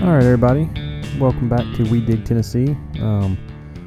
All 0.00 0.14
right, 0.14 0.22
everybody. 0.22 0.70
Welcome 1.18 1.48
back 1.48 1.74
to 1.74 1.82
We 1.90 2.00
Dig 2.00 2.24
Tennessee. 2.24 2.68
Um, 3.00 3.36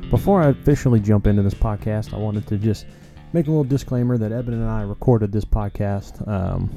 before 0.09 0.41
I 0.41 0.49
officially 0.49 0.99
jump 0.99 1.25
into 1.25 1.41
this 1.41 1.53
podcast, 1.53 2.13
I 2.13 2.17
wanted 2.17 2.45
to 2.47 2.57
just 2.57 2.85
make 3.31 3.47
a 3.47 3.49
little 3.49 3.63
disclaimer 3.63 4.17
that 4.17 4.33
Eben 4.33 4.53
and 4.53 4.69
I 4.69 4.81
recorded 4.81 5.31
this 5.31 5.45
podcast 5.45 6.27
um, 6.27 6.69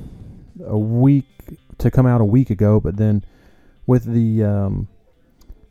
a 0.64 0.78
week 0.78 1.26
to 1.78 1.90
come 1.90 2.06
out 2.06 2.20
a 2.20 2.24
week 2.24 2.50
ago, 2.50 2.78
but 2.78 2.96
then 2.96 3.24
with 3.88 4.04
the 4.04 4.44
um, 4.44 4.86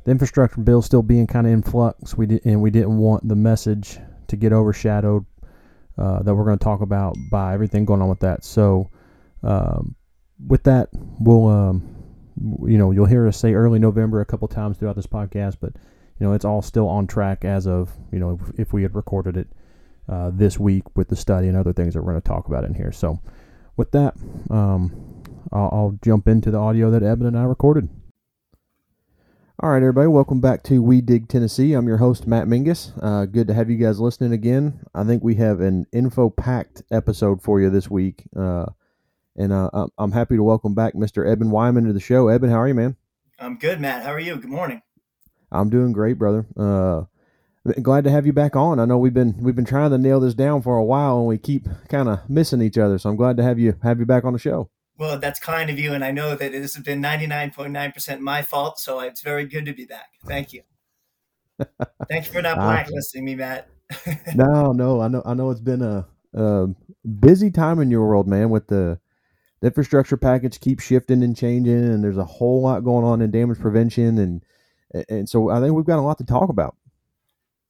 the 0.04 0.12
infrastructure 0.12 0.60
bill 0.60 0.82
still 0.82 1.02
being 1.02 1.26
kind 1.26 1.48
of 1.48 1.54
in 1.54 1.62
flux, 1.62 2.18
we 2.18 2.26
did, 2.26 2.46
and 2.46 2.62
we 2.62 2.70
didn't 2.70 2.98
want 2.98 3.26
the 3.30 3.36
message 3.36 3.98
to 4.28 4.36
get 4.36 4.52
overshadowed 4.52 5.26
uh, 5.98 6.22
that 6.22 6.36
we're 6.36 6.44
going 6.44 6.60
to 6.60 6.64
talk 6.64 6.82
about 6.82 7.16
by 7.32 7.54
everything 7.54 7.86
going 7.86 8.02
on 8.02 8.10
with 8.10 8.20
that. 8.20 8.44
So, 8.44 8.90
um, 9.42 9.96
with 10.48 10.64
that, 10.64 10.90
we'll 11.22 11.48
um, 11.48 11.93
you 12.66 12.78
know 12.78 12.92
you'll 12.92 13.06
hear 13.06 13.28
us 13.28 13.38
say 13.38 13.54
early 13.54 13.80
November 13.80 14.22
a 14.22 14.26
couple 14.26 14.48
times 14.48 14.78
throughout 14.78 14.96
this 14.96 15.08
podcast, 15.08 15.58
but 15.60 15.74
you 16.20 16.26
know 16.26 16.34
it's 16.34 16.46
all 16.46 16.62
still 16.62 16.88
on 16.88 17.08
track 17.08 17.46
as 17.46 17.68
of 17.68 17.92
you 18.12 18.20
know 18.20 18.40
if, 18.40 18.60
if 18.60 18.74
we 18.74 18.84
had 18.84 18.96
recorded 18.96 19.38
it 19.38 19.48
uh, 20.10 20.32
this 20.34 20.60
week 20.60 20.84
with 20.96 21.08
the 21.10 21.16
study 21.16 21.48
and 21.48 21.58
other 21.58 21.74
things 21.74 21.94
that 21.94 22.02
we're 22.02 22.12
going 22.12 22.22
to 22.22 22.28
talk 22.28 22.48
about 22.48 22.64
in 22.64 22.74
here. 22.74 22.92
So, 22.92 23.20
with 23.78 23.92
that, 23.92 24.16
um, 24.50 25.24
I'll, 25.52 25.70
I'll 25.72 26.00
jump 26.04 26.28
into 26.28 26.52
the 26.52 26.58
audio 26.58 26.92
that 26.92 27.04
Eben 27.04 27.28
and 27.28 27.38
I 27.38 27.44
recorded. 27.44 27.90
All 29.60 29.70
right, 29.70 29.78
everybody, 29.78 30.08
welcome 30.08 30.42
back 30.42 30.64
to 30.64 30.82
We 30.82 31.00
Dig 31.00 31.30
Tennessee. 31.30 31.74
I'm 31.74 31.88
your 31.88 31.98
host, 31.98 32.28
Matt 32.28 32.48
Mingus. 32.48 32.92
Uh, 33.02 33.26
good 33.26 33.48
to 33.48 33.54
have 33.54 33.70
you 33.70 33.78
guys 33.78 34.00
listening 34.00 34.34
again. 34.34 34.82
I 34.94 35.04
think 35.04 35.24
we 35.24 35.36
have 35.36 35.62
an 35.62 35.86
info 35.94 36.30
packed 36.30 36.82
episode 36.92 37.42
for 37.42 37.62
you 37.62 37.70
this 37.70 37.90
week. 37.90 38.24
Uh, 38.36 38.66
and 39.36 39.52
uh, 39.52 39.70
I'm- 39.74 39.90
I'm 39.98 40.12
happy 40.12 40.36
to 40.36 40.44
welcome 40.44 40.74
back 40.74 40.94
Mr. 40.94 41.28
Eben 41.30 41.52
Wyman 41.52 41.86
to 41.86 41.94
the 41.94 42.00
show. 42.00 42.28
Eben, 42.28 42.50
how 42.50 42.62
are 42.62 42.68
you, 42.68 42.74
man? 42.74 42.96
I'm 43.40 43.58
good, 43.58 43.80
Matt. 43.82 44.04
How 44.04 44.14
are 44.14 44.20
you? 44.20 44.36
Good 44.38 44.50
morning. 44.50 44.82
I'm 45.52 45.70
doing 45.70 45.92
great, 45.92 46.18
brother. 46.18 46.46
Uh, 46.58 47.04
glad 47.82 48.04
to 48.06 48.12
have 48.12 48.26
you 48.26 48.34
back 48.34 48.56
on. 48.56 48.80
I 48.80 48.86
know 48.86 48.98
we've 48.98 49.14
been 49.14 49.36
we've 49.40 49.56
been 49.56 49.66
trying 49.66 49.92
to 49.92 49.98
nail 49.98 50.20
this 50.20 50.34
down 50.34 50.62
for 50.62 50.78
a 50.78 50.84
while, 50.84 51.20
and 51.20 51.28
we 51.28 51.38
keep 51.38 51.68
kind 51.90 52.10
of 52.10 52.28
missing 52.30 52.62
each 52.62 52.78
other. 52.78 52.98
So 52.98 53.10
I'm 53.10 53.16
glad 53.16 53.38
to 53.38 53.44
have 53.44 53.60
you 53.60 53.76
have 53.84 54.00
you 54.00 54.06
back 54.06 54.24
on 54.24 54.34
the 54.34 54.40
show. 54.40 54.70
Well, 54.98 55.18
that's 55.20 55.40
kind 55.40 55.70
of 55.70 55.80
you, 55.80 55.94
and 55.94 56.04
I 56.04 56.12
know 56.12 56.36
that 56.36 56.52
this 56.52 56.76
has 56.76 56.84
been 56.84 57.02
99.9% 57.02 58.20
my 58.20 58.44
fault, 58.44 58.80
so 58.80 59.00
it's 59.00 59.22
very 59.22 59.46
good 59.46 59.66
to 59.66 59.74
be 59.74 59.86
back. 59.86 60.10
Thank 60.28 60.54
you. 60.54 60.62
Thank 62.08 62.28
you 62.28 62.32
for 62.32 62.42
not 62.44 62.58
blacklisting 62.58 63.26
me, 63.26 63.34
Matt. 63.36 63.68
no, 64.36 64.72
no, 64.72 65.02
I 65.02 65.08
know, 65.08 65.24
I 65.26 65.34
know 65.34 65.50
it's 65.50 65.60
been 65.62 65.82
a, 65.82 66.06
a 66.34 66.68
busy 67.20 67.50
time 67.50 67.80
in 67.80 67.90
your 67.90 68.08
world, 68.08 68.28
man. 68.28 68.52
With 68.52 68.68
the, 68.68 69.00
the 69.64 69.68
infrastructure 69.68 70.18
package 70.18 70.60
keeps 70.60 70.84
shifting 70.84 71.24
and 71.24 71.38
changing, 71.38 71.74
and 71.74 72.04
there's 72.04 72.18
a 72.18 72.26
whole 72.26 72.62
lot 72.62 72.84
going 72.84 73.06
on 73.06 73.22
in 73.22 73.32
damage 73.32 73.60
prevention, 73.60 74.18
and 74.18 74.44
and 75.08 75.30
so 75.30 75.50
I 75.50 75.62
think 75.62 75.74
we've 75.74 75.86
got 75.86 76.00
a 76.00 76.02
lot 76.02 76.18
to 76.18 76.26
talk 76.26 76.50
about. 76.50 76.76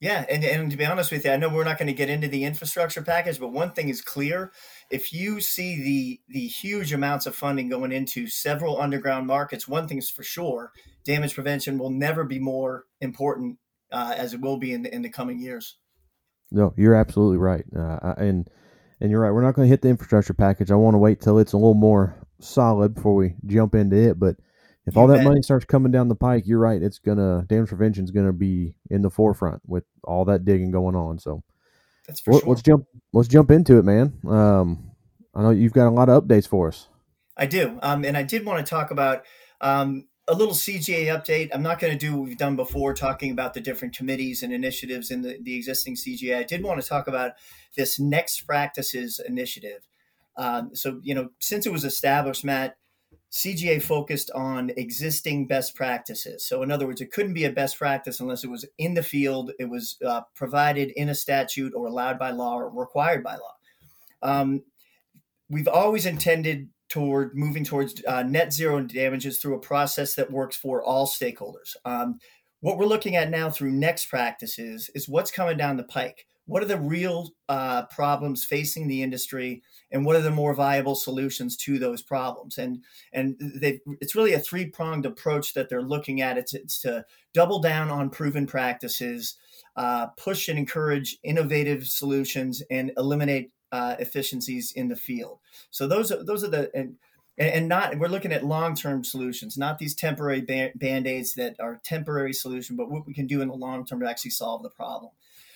Yeah, 0.00 0.26
and, 0.28 0.44
and 0.44 0.70
to 0.72 0.76
be 0.76 0.84
honest 0.84 1.12
with 1.12 1.24
you, 1.24 1.30
I 1.30 1.36
know 1.36 1.48
we're 1.48 1.62
not 1.62 1.78
going 1.78 1.86
to 1.86 1.94
get 1.94 2.10
into 2.10 2.26
the 2.26 2.42
infrastructure 2.42 3.00
package, 3.00 3.38
but 3.38 3.52
one 3.52 3.70
thing 3.70 3.88
is 3.90 4.02
clear: 4.02 4.50
if 4.90 5.12
you 5.12 5.40
see 5.40 5.80
the 5.84 6.20
the 6.40 6.48
huge 6.48 6.92
amounts 6.92 7.26
of 7.26 7.36
funding 7.36 7.68
going 7.68 7.92
into 7.92 8.26
several 8.26 8.80
underground 8.80 9.28
markets, 9.28 9.68
one 9.68 9.86
thing's 9.86 10.10
for 10.10 10.24
sure: 10.24 10.72
damage 11.04 11.34
prevention 11.34 11.78
will 11.78 11.90
never 11.90 12.24
be 12.24 12.40
more 12.40 12.86
important 13.00 13.56
uh, 13.92 14.14
as 14.16 14.34
it 14.34 14.40
will 14.40 14.56
be 14.56 14.72
in 14.72 14.82
the, 14.82 14.92
in 14.92 15.02
the 15.02 15.10
coming 15.10 15.38
years. 15.38 15.76
No, 16.50 16.74
you're 16.76 16.96
absolutely 16.96 17.38
right, 17.38 17.64
uh, 17.76 18.14
and 18.16 18.50
and 19.00 19.10
you're 19.10 19.20
right. 19.20 19.30
We're 19.32 19.42
not 19.42 19.54
going 19.54 19.66
to 19.66 19.70
hit 19.70 19.82
the 19.82 19.88
infrastructure 19.88 20.34
package. 20.34 20.70
I 20.70 20.74
want 20.76 20.94
to 20.94 20.98
wait 20.98 21.20
till 21.20 21.38
it's 21.38 21.52
a 21.52 21.56
little 21.56 21.74
more 21.74 22.16
solid 22.40 22.94
before 22.94 23.14
we 23.14 23.34
jump 23.46 23.74
into 23.74 23.96
it. 23.96 24.18
But 24.18 24.36
if 24.86 24.94
You 24.94 25.00
all 25.00 25.06
that 25.08 25.18
bet. 25.18 25.24
money 25.24 25.42
starts 25.42 25.64
coming 25.64 25.92
down 25.92 26.08
the 26.08 26.14
pike, 26.14 26.44
you're 26.46 26.58
right. 26.58 26.82
It's 26.82 26.98
gonna 26.98 27.44
damage 27.48 27.68
prevention's 27.68 28.10
gonna 28.10 28.32
be 28.34 28.74
in 28.90 29.02
the 29.02 29.10
forefront 29.10 29.62
with 29.66 29.84
all 30.02 30.24
that 30.26 30.44
digging 30.44 30.70
going 30.70 30.94
on. 30.96 31.18
So. 31.18 31.42
That's 32.06 32.20
for 32.20 32.32
Let- 32.34 32.40
sure. 32.42 32.48
Let's 32.50 32.62
jump. 32.62 32.86
Let's 33.14 33.28
jump 33.28 33.50
into 33.50 33.78
it, 33.78 33.82
man. 33.84 34.12
Um, 34.28 34.90
I 35.34 35.40
know 35.42 35.50
you've 35.50 35.72
got 35.72 35.88
a 35.88 35.90
lot 35.90 36.10
of 36.10 36.22
updates 36.22 36.46
for 36.46 36.68
us. 36.68 36.88
I 37.34 37.46
do. 37.46 37.78
Um, 37.82 38.04
and 38.04 38.14
I 38.14 38.22
did 38.22 38.44
want 38.44 38.64
to 38.64 38.68
talk 38.68 38.90
about 38.90 39.24
um, 39.62 40.06
a 40.26 40.34
little 40.34 40.54
CGA 40.54 41.06
update. 41.06 41.50
I'm 41.52 41.62
not 41.62 41.78
going 41.78 41.92
to 41.92 41.98
do 41.98 42.16
what 42.16 42.24
we've 42.24 42.38
done 42.38 42.56
before, 42.56 42.94
talking 42.94 43.30
about 43.30 43.54
the 43.54 43.60
different 43.60 43.96
committees 43.96 44.42
and 44.42 44.52
initiatives 44.52 45.10
in 45.10 45.22
the, 45.22 45.38
the 45.42 45.56
existing 45.56 45.96
CGA. 45.96 46.38
I 46.38 46.42
did 46.42 46.62
want 46.62 46.80
to 46.80 46.88
talk 46.88 47.08
about 47.08 47.32
this 47.76 48.00
Next 48.00 48.40
Practices 48.42 49.20
initiative. 49.26 49.86
Um, 50.36 50.70
so, 50.74 51.00
you 51.02 51.14
know, 51.14 51.30
since 51.40 51.66
it 51.66 51.72
was 51.72 51.84
established, 51.84 52.44
Matt, 52.44 52.76
CGA 53.30 53.82
focused 53.82 54.30
on 54.30 54.70
existing 54.76 55.46
best 55.46 55.74
practices. 55.74 56.46
So, 56.46 56.62
in 56.62 56.70
other 56.70 56.86
words, 56.86 57.00
it 57.00 57.12
couldn't 57.12 57.34
be 57.34 57.44
a 57.44 57.50
best 57.50 57.76
practice 57.76 58.20
unless 58.20 58.44
it 58.44 58.50
was 58.50 58.64
in 58.78 58.94
the 58.94 59.02
field, 59.02 59.50
it 59.58 59.68
was 59.68 59.96
uh, 60.06 60.22
provided 60.34 60.92
in 60.96 61.08
a 61.08 61.14
statute 61.14 61.74
or 61.74 61.86
allowed 61.86 62.18
by 62.18 62.30
law 62.30 62.54
or 62.54 62.70
required 62.70 63.24
by 63.24 63.34
law. 63.34 63.54
Um, 64.22 64.62
we've 65.50 65.68
always 65.68 66.06
intended 66.06 66.68
toward 66.88 67.34
moving 67.34 67.64
towards 67.64 68.02
uh, 68.06 68.22
net 68.22 68.52
zero 68.52 68.80
damages 68.80 69.38
through 69.38 69.56
a 69.56 69.60
process 69.60 70.14
that 70.14 70.30
works 70.30 70.56
for 70.56 70.82
all 70.82 71.06
stakeholders. 71.06 71.76
Um, 71.84 72.18
what 72.60 72.78
we're 72.78 72.86
looking 72.86 73.16
at 73.16 73.30
now 73.30 73.50
through 73.50 73.72
next 73.72 74.06
practices 74.06 74.90
is 74.94 75.08
what's 75.08 75.30
coming 75.30 75.56
down 75.56 75.76
the 75.76 75.84
pike. 75.84 76.26
What 76.46 76.62
are 76.62 76.66
the 76.66 76.78
real 76.78 77.30
uh, 77.48 77.86
problems 77.86 78.44
facing 78.44 78.86
the 78.86 79.02
industry, 79.02 79.62
and 79.90 80.04
what 80.04 80.16
are 80.16 80.20
the 80.22 80.30
more 80.30 80.54
viable 80.54 80.94
solutions 80.94 81.56
to 81.58 81.78
those 81.78 82.02
problems? 82.02 82.58
And 82.58 82.84
and 83.14 83.36
it's 84.00 84.14
really 84.14 84.34
a 84.34 84.40
three 84.40 84.66
pronged 84.66 85.06
approach 85.06 85.54
that 85.54 85.70
they're 85.70 85.82
looking 85.82 86.20
at. 86.20 86.36
It's 86.36 86.52
it's 86.52 86.80
to 86.82 87.04
double 87.32 87.60
down 87.60 87.88
on 87.88 88.10
proven 88.10 88.46
practices, 88.46 89.36
uh, 89.76 90.08
push 90.18 90.48
and 90.48 90.58
encourage 90.58 91.18
innovative 91.22 91.86
solutions, 91.86 92.62
and 92.70 92.92
eliminate 92.98 93.50
uh, 93.74 93.96
efficiencies 93.98 94.70
in 94.70 94.86
the 94.86 94.94
field. 94.94 95.40
So 95.70 95.88
those 95.88 96.12
are 96.12 96.22
those 96.22 96.44
are 96.44 96.48
the 96.48 96.70
and 96.76 96.94
and 97.36 97.68
not 97.68 97.98
we're 97.98 98.06
looking 98.06 98.32
at 98.32 98.44
long 98.44 98.76
term 98.76 99.02
solutions, 99.02 99.58
not 99.58 99.80
these 99.80 99.96
temporary 99.96 100.42
band 100.42 101.06
aids 101.08 101.34
that 101.34 101.56
are 101.58 101.80
temporary 101.82 102.32
solution, 102.32 102.76
but 102.76 102.88
what 102.88 103.04
we 103.04 103.12
can 103.12 103.26
do 103.26 103.42
in 103.42 103.48
the 103.48 103.54
long 103.54 103.84
term 103.84 103.98
to 103.98 104.08
actually 104.08 104.30
solve 104.30 104.62
the 104.62 104.70
problem. 104.70 105.10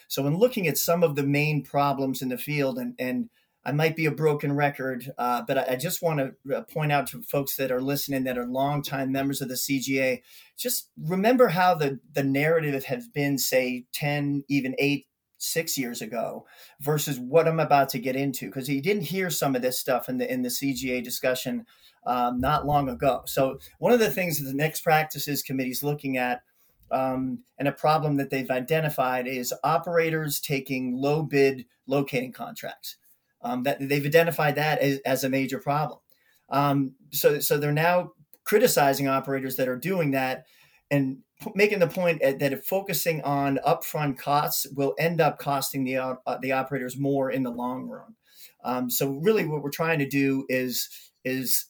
So 0.08 0.22
when 0.22 0.36
looking 0.36 0.66
at 0.66 0.76
some 0.76 1.04
of 1.04 1.14
the 1.14 1.22
main 1.22 1.62
problems 1.62 2.20
in 2.20 2.28
the 2.28 2.38
field, 2.38 2.76
and 2.76 2.96
and 2.98 3.30
I 3.64 3.70
might 3.70 3.94
be 3.94 4.06
a 4.06 4.10
broken 4.10 4.52
record, 4.52 5.12
uh, 5.16 5.42
but 5.46 5.58
I, 5.58 5.74
I 5.74 5.76
just 5.76 6.02
want 6.02 6.18
to 6.48 6.62
point 6.62 6.90
out 6.90 7.06
to 7.08 7.22
folks 7.22 7.54
that 7.54 7.70
are 7.70 7.80
listening 7.80 8.24
that 8.24 8.38
are 8.38 8.46
longtime 8.46 9.12
members 9.12 9.40
of 9.40 9.48
the 9.48 9.54
CGA, 9.54 10.22
just 10.56 10.88
remember 11.00 11.46
how 11.48 11.76
the 11.76 12.00
the 12.12 12.24
narrative 12.24 12.86
has 12.86 13.06
been, 13.06 13.38
say, 13.38 13.84
ten, 13.92 14.42
even 14.48 14.74
eight, 14.78 15.06
six 15.38 15.78
years 15.78 16.02
ago 16.02 16.44
versus 16.80 17.18
what 17.18 17.48
I'm 17.48 17.60
about 17.60 17.88
to 17.90 17.98
get 17.98 18.16
into 18.16 18.46
because 18.46 18.66
he 18.66 18.80
didn't 18.80 19.04
hear 19.04 19.30
some 19.30 19.56
of 19.56 19.62
this 19.62 19.78
stuff 19.78 20.08
in 20.08 20.18
the 20.18 20.30
in 20.30 20.42
the 20.42 20.48
CGA 20.48 21.02
discussion 21.02 21.64
um, 22.06 22.40
not 22.40 22.66
long 22.66 22.88
ago. 22.88 23.22
So 23.26 23.58
one 23.78 23.92
of 23.92 24.00
the 24.00 24.10
things 24.10 24.38
that 24.38 24.46
the 24.46 24.56
next 24.56 24.82
practices 24.82 25.42
committee 25.42 25.70
is 25.70 25.82
looking 25.82 26.16
at 26.16 26.42
um, 26.90 27.40
and 27.58 27.68
a 27.68 27.72
problem 27.72 28.16
that 28.16 28.30
they've 28.30 28.50
identified 28.50 29.26
is 29.26 29.54
operators 29.62 30.40
taking 30.40 30.96
low 30.96 31.22
bid 31.22 31.66
locating 31.86 32.32
contracts. 32.32 32.96
Um, 33.40 33.62
that 33.62 33.78
they've 33.80 34.04
identified 34.04 34.56
that 34.56 34.80
as, 34.80 34.98
as 35.06 35.22
a 35.22 35.28
major 35.28 35.60
problem. 35.60 36.00
Um, 36.48 36.94
so 37.12 37.38
so 37.38 37.56
they're 37.56 37.72
now 37.72 38.12
criticizing 38.42 39.06
operators 39.06 39.56
that 39.56 39.68
are 39.68 39.76
doing 39.76 40.10
that 40.12 40.46
and 40.90 41.18
making 41.54 41.78
the 41.78 41.86
point 41.86 42.20
that 42.20 42.64
focusing 42.64 43.22
on 43.22 43.60
upfront 43.66 44.18
costs 44.18 44.66
will 44.74 44.94
end 44.98 45.20
up 45.20 45.38
costing 45.38 45.84
the 45.84 45.96
uh, 45.96 46.16
the 46.40 46.52
operators 46.52 46.96
more 46.96 47.30
in 47.30 47.42
the 47.42 47.50
long 47.50 47.88
run. 47.88 48.16
Um, 48.64 48.90
so 48.90 49.10
really, 49.10 49.46
what 49.46 49.62
we're 49.62 49.70
trying 49.70 50.00
to 50.00 50.08
do 50.08 50.44
is 50.48 50.88
is 51.24 51.66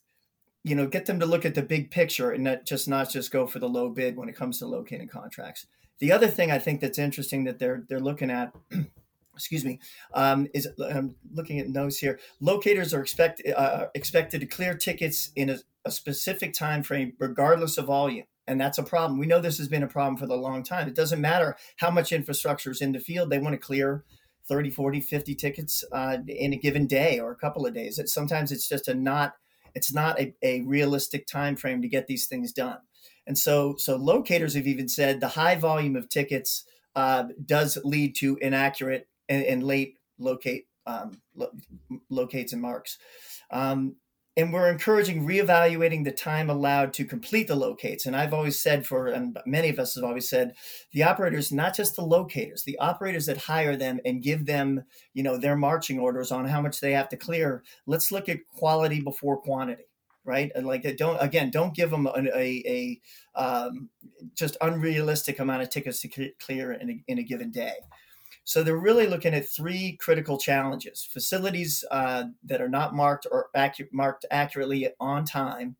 you 0.64 0.74
know 0.74 0.86
get 0.86 1.06
them 1.06 1.20
to 1.20 1.26
look 1.26 1.44
at 1.44 1.54
the 1.54 1.62
big 1.62 1.90
picture 1.90 2.30
and 2.30 2.44
not 2.44 2.64
just 2.64 2.88
not 2.88 3.10
just 3.10 3.30
go 3.30 3.46
for 3.46 3.58
the 3.58 3.68
low 3.68 3.90
bid 3.90 4.16
when 4.16 4.28
it 4.28 4.36
comes 4.36 4.58
to 4.58 4.66
locating 4.66 5.08
contracts. 5.08 5.66
The 5.98 6.12
other 6.12 6.28
thing 6.28 6.50
I 6.50 6.58
think 6.58 6.80
that's 6.80 6.98
interesting 6.98 7.44
that 7.44 7.58
they're 7.58 7.84
they're 7.88 8.00
looking 8.00 8.30
at. 8.30 8.54
Excuse 9.34 9.64
me. 9.64 9.78
Um, 10.14 10.48
is 10.52 10.66
I'm 10.92 11.14
looking 11.32 11.60
at 11.60 11.68
notes 11.68 11.98
here. 11.98 12.18
Locators 12.40 12.92
are 12.92 13.00
expect, 13.00 13.40
uh, 13.56 13.86
expected 13.94 14.40
to 14.40 14.46
clear 14.46 14.74
tickets 14.74 15.30
in 15.36 15.48
a, 15.48 15.58
a 15.84 15.92
specific 15.92 16.52
time 16.54 16.82
frame, 16.82 17.12
regardless 17.20 17.78
of 17.78 17.86
volume 17.86 18.24
and 18.48 18.60
that's 18.60 18.78
a 18.78 18.82
problem. 18.82 19.18
We 19.18 19.26
know 19.26 19.40
this 19.40 19.58
has 19.58 19.68
been 19.68 19.82
a 19.82 19.88
problem 19.88 20.16
for 20.16 20.26
the 20.26 20.34
long 20.34 20.62
time. 20.62 20.88
It 20.88 20.94
doesn't 20.94 21.20
matter 21.20 21.56
how 21.76 21.90
much 21.90 22.12
infrastructure 22.12 22.70
is 22.70 22.80
in 22.80 22.92
the 22.92 22.98
field, 22.98 23.30
they 23.30 23.38
want 23.38 23.52
to 23.52 23.58
clear 23.58 24.04
30, 24.48 24.70
40, 24.70 25.00
50 25.02 25.34
tickets 25.34 25.84
uh, 25.92 26.18
in 26.26 26.54
a 26.54 26.56
given 26.56 26.86
day 26.86 27.20
or 27.20 27.30
a 27.30 27.36
couple 27.36 27.66
of 27.66 27.74
days. 27.74 27.98
It, 27.98 28.08
sometimes 28.08 28.50
it's 28.50 28.68
just 28.68 28.88
a 28.88 28.94
not 28.94 29.34
it's 29.74 29.92
not 29.92 30.18
a, 30.18 30.34
a 30.42 30.62
realistic 30.62 31.26
time 31.26 31.54
frame 31.54 31.82
to 31.82 31.88
get 31.88 32.06
these 32.06 32.26
things 32.26 32.52
done. 32.52 32.78
And 33.26 33.38
so 33.38 33.76
so 33.76 33.96
locators 33.96 34.54
have 34.54 34.66
even 34.66 34.88
said 34.88 35.20
the 35.20 35.28
high 35.28 35.54
volume 35.54 35.94
of 35.94 36.08
tickets 36.08 36.64
uh, 36.96 37.24
does 37.44 37.76
lead 37.84 38.16
to 38.16 38.38
inaccurate 38.40 39.06
and, 39.28 39.44
and 39.44 39.62
late 39.62 39.98
locate 40.18 40.66
um, 40.86 41.20
lo- 41.36 41.52
locates 42.08 42.54
and 42.54 42.62
marks. 42.62 42.98
Um, 43.50 43.96
and 44.38 44.52
we're 44.52 44.70
encouraging 44.70 45.26
reevaluating 45.26 46.04
the 46.04 46.12
time 46.12 46.48
allowed 46.48 46.92
to 46.92 47.04
complete 47.04 47.48
the 47.48 47.56
locates. 47.56 48.06
And 48.06 48.14
I've 48.14 48.32
always 48.32 48.56
said 48.56 48.86
for, 48.86 49.08
and 49.08 49.36
many 49.44 49.68
of 49.68 49.80
us 49.80 49.96
have 49.96 50.04
always 50.04 50.28
said, 50.28 50.54
the 50.92 51.02
operators, 51.02 51.50
not 51.50 51.74
just 51.74 51.96
the 51.96 52.04
locators, 52.04 52.62
the 52.62 52.78
operators 52.78 53.26
that 53.26 53.36
hire 53.36 53.74
them 53.74 53.98
and 54.04 54.22
give 54.22 54.46
them, 54.46 54.84
you 55.12 55.24
know, 55.24 55.38
their 55.38 55.56
marching 55.56 55.98
orders 55.98 56.30
on 56.30 56.44
how 56.44 56.62
much 56.62 56.80
they 56.80 56.92
have 56.92 57.08
to 57.08 57.16
clear. 57.16 57.64
Let's 57.86 58.12
look 58.12 58.28
at 58.28 58.46
quality 58.46 59.00
before 59.00 59.42
quantity 59.42 59.82
right? 60.24 60.52
And 60.54 60.66
like 60.66 60.82
don't 60.98 61.16
again, 61.22 61.50
don't 61.50 61.74
give 61.74 61.90
them 61.90 62.06
a, 62.06 62.10
a, 62.10 63.00
a 63.34 63.40
um, 63.40 63.88
just 64.34 64.58
unrealistic 64.60 65.38
amount 65.38 65.62
of 65.62 65.70
tickets 65.70 66.00
to 66.02 66.30
clear 66.38 66.72
in 66.72 66.90
a, 66.90 67.04
in 67.08 67.18
a 67.18 67.22
given 67.22 67.50
day. 67.50 67.72
So 68.48 68.62
they're 68.62 68.78
really 68.78 69.06
looking 69.06 69.34
at 69.34 69.46
three 69.46 69.98
critical 70.00 70.38
challenges: 70.38 71.06
facilities 71.12 71.84
uh, 71.90 72.24
that 72.44 72.62
are 72.62 72.68
not 72.70 72.94
marked 72.94 73.26
or 73.30 73.50
acu- 73.54 73.92
marked 73.92 74.24
accurately 74.30 74.88
on 74.98 75.26
time, 75.26 75.76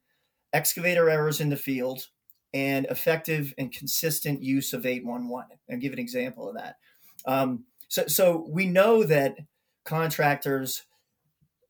excavator 0.53 1.09
errors 1.09 1.41
in 1.41 1.49
the 1.49 1.57
field, 1.57 2.09
and 2.53 2.85
effective 2.91 3.55
and 3.57 3.73
consistent 3.73 4.43
use 4.43 4.75
of 4.75 4.85
811. 4.85 5.57
I'll 5.73 5.79
give 5.79 5.95
an 5.95 5.99
example 5.99 6.47
of 6.47 6.57
that. 6.57 6.77
Um, 7.25 7.65
so, 7.89 8.07
so 8.07 8.47
we 8.51 8.67
know 8.67 9.03
that 9.03 9.39
contractors 9.87 10.83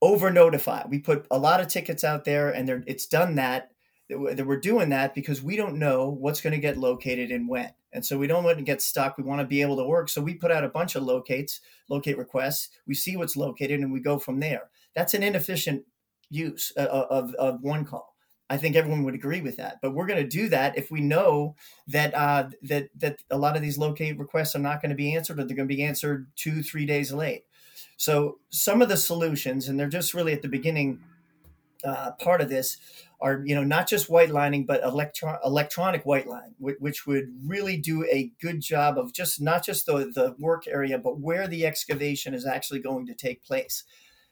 over 0.03 0.33
notify. 0.33 0.83
We 0.89 0.99
put 0.99 1.29
a 1.31 1.39
lot 1.39 1.61
of 1.61 1.69
tickets 1.69 2.03
out 2.03 2.25
there, 2.25 2.51
and 2.51 2.83
it's 2.89 3.07
done 3.07 3.37
that. 3.37 3.71
That 4.09 4.47
we're 4.47 4.61
doing 4.61 4.89
that 4.91 5.15
because 5.15 5.43
we 5.43 5.57
don't 5.57 5.79
know 5.79 6.09
what's 6.09 6.41
going 6.41 6.55
to 6.55 6.59
get 6.59 6.79
located 6.79 7.31
and 7.31 7.49
when. 7.49 7.73
And 7.93 8.05
so 8.05 8.17
we 8.19 8.27
don't 8.27 8.45
want 8.45 8.59
to 8.59 8.65
get 8.65 8.81
stuck. 8.81 9.19
We 9.19 9.25
want 9.25 9.41
to 9.41 9.47
be 9.47 9.63
able 9.63 9.77
to 9.77 9.85
work. 9.85 10.09
So 10.09 10.23
we 10.23 10.35
put 10.35 10.51
out 10.51 10.65
a 10.65 10.69
bunch 10.69 10.95
of 10.95 11.03
locates, 11.03 11.61
locate 11.89 12.19
requests. 12.19 12.71
We 12.87 12.95
see 12.95 13.17
what's 13.17 13.37
located 13.37 13.81
and 13.81 13.93
we 13.93 14.01
go 14.01 14.19
from 14.19 14.41
there. 14.41 14.71
That's 14.95 15.15
an 15.15 15.23
inefficient 15.23 15.85
use 16.31 16.73
uh, 16.77 16.83
uh, 16.83 17.07
of, 17.11 17.35
of 17.35 17.63
one 17.63 17.85
call. 17.85 18.15
I 18.51 18.57
think 18.57 18.77
everyone 18.77 19.05
would 19.05 19.15
agree 19.15 19.43
with 19.43 19.57
that. 19.57 19.77
But 19.83 19.95
we're 19.95 20.07
going 20.07 20.23
to 20.23 20.29
do 20.29 20.49
that 20.49 20.79
if 20.79 20.91
we 20.91 21.01
know 21.01 21.55
that 21.89 22.15
uh, 22.15 22.49
that 22.63 22.89
that 22.97 23.19
a 23.31 23.37
lot 23.37 23.57
of 23.57 23.63
these 23.63 23.77
locate 23.77 24.19
requests 24.19 24.57
are 24.57 24.61
not 24.61 24.81
going 24.81 24.91
to 24.91 24.97
be 24.97 25.15
answered, 25.15 25.39
or 25.39 25.45
they're 25.45 25.57
going 25.57 25.69
to 25.69 25.75
be 25.75 25.83
answered 25.83 26.29
two, 26.35 26.63
three 26.63 26.87
days 26.87 27.13
late. 27.13 27.45
So 27.97 28.39
some 28.51 28.81
of 28.81 28.89
the 28.89 28.97
solutions, 28.97 29.69
and 29.69 29.79
they're 29.79 29.89
just 29.89 30.15
really 30.15 30.33
at 30.33 30.41
the 30.41 30.49
beginning 30.49 31.01
uh, 31.85 32.13
part 32.13 32.41
of 32.41 32.49
this, 32.49 32.79
are 33.21 33.43
you 33.45 33.55
know 33.55 33.65
not 33.65 33.89
just 33.89 34.09
white 34.09 34.31
lining 34.31 34.65
but 34.65 34.83
electron 34.83 35.39
electronic 35.45 36.05
white 36.05 36.27
line 36.27 36.55
which 36.59 37.07
would 37.07 37.27
really 37.45 37.77
do 37.77 38.05
a 38.05 38.31
good 38.41 38.61
job 38.61 38.97
of 38.97 39.13
just 39.13 39.41
not 39.41 39.65
just 39.65 39.87
the, 39.87 40.11
the 40.15 40.35
work 40.39 40.67
area 40.69 40.99
but 40.99 41.19
where 41.19 41.49
the 41.49 41.67
excavation 41.67 42.35
is 42.35 42.47
actually 42.47 42.81
going 42.81 43.07
to 43.07 43.15
take 43.15 43.45
place. 43.45 43.85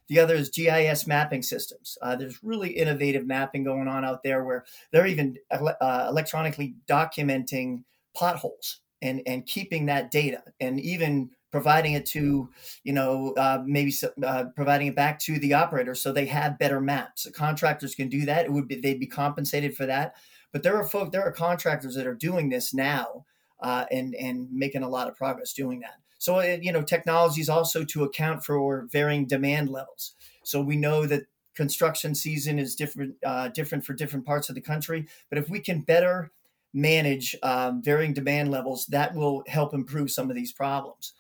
The 0.09 0.21
other 0.21 0.37
is 0.37 0.50
gis 0.50 1.06
mapping 1.06 1.43
systems. 1.43 1.99
Uh, 2.00 2.15
there's 2.15 2.43
really 2.43 2.71
innovative 2.71 3.27
mapping 3.27 3.65
going 3.65 3.88
on 3.88 4.05
out 4.05 4.23
there 4.23 4.44
where 4.44 4.65
they're 4.93 5.06
even 5.06 5.37
uh, 5.50 6.06
electronically 6.09 6.77
documenting 6.88 7.83
potholes 8.15 8.81
and 9.03 9.21
and 9.27 9.47
keeping 9.47 9.87
that 9.87 10.11
data. 10.12 10.43
And 10.61 10.81
even 10.81 11.31
providing 11.50 11.94
it 11.94 12.06
to, 12.06 12.48
you 12.84 12.93
know, 12.93 13.32
uh, 13.34 13.62
maybe 13.64 13.94
uh, 14.25 14.44
providing 14.54 14.88
it 14.88 14.96
back 14.96 15.19
to 15.20 15.38
the 15.38 15.54
operator 15.54 15.94
so 15.94 16.12
they 16.12 16.26
have 16.26 16.58
better 16.58 16.81
maps. 16.81 17.25
The 17.25 17.32
contractors 17.32 17.94
can 17.94 18.08
do 18.08 18.26
that. 18.26 18.44
It 18.44 18.52
would 18.52 18.69
be 18.69 18.76
they'd 18.76 19.00
be 19.00 19.06
compensated 19.06 19.76
for 19.76 19.87
that. 19.87 20.14
But 20.52 20.62
there 20.62 20.76
are 20.76 20.87
folk, 20.88 21.12
there 21.12 21.25
are 21.25 21.32
contractors 21.32 21.94
that 21.94 22.06
are 22.06 22.14
doing 22.14 22.48
this 22.48 22.75
now 22.75 23.25
uh, 23.60 23.84
and 23.90 24.14
and 24.14 24.50
making 24.52 24.82
a 24.82 24.88
lot 24.88 25.08
of 25.08 25.16
progress 25.16 25.52
doing 25.52 25.81
that. 25.81 25.96
So 26.19 26.37
uh, 26.37 26.58
you 26.60 26.72
know, 26.72 26.82
technology 26.82 27.40
is 27.40 27.49
also 27.49 27.84
to 27.84 28.04
account 28.04 28.44
for 28.44 28.88
varying 28.90 29.26
demand 29.26 29.70
levels. 29.70 30.14
So 30.44 30.60
we 30.60 30.76
know 30.76 31.06
that 31.06 31.22
construction 31.54 32.14
season 32.14 32.58
is 32.58 32.75
different 32.75 33.14
uh, 33.25 33.49
different 33.49 33.84
for 33.84 33.94
different 33.94 34.26
parts 34.26 34.49
of 34.49 34.54
the 34.54 34.60
country. 34.60 35.06
But 35.28 35.38
if 35.38 35.49
we 35.49 35.60
can 35.60 35.81
better 35.81 36.32
manage 36.72 37.34
um, 37.42 37.82
varying 37.82 38.12
demand 38.12 38.50
levels, 38.50 38.87
that 38.87 39.14
will 39.14 39.42
help 39.46 39.72
improve 39.72 40.10
some 40.10 40.28
of 40.28 40.37
these 40.37 40.52
problems. 40.52 41.14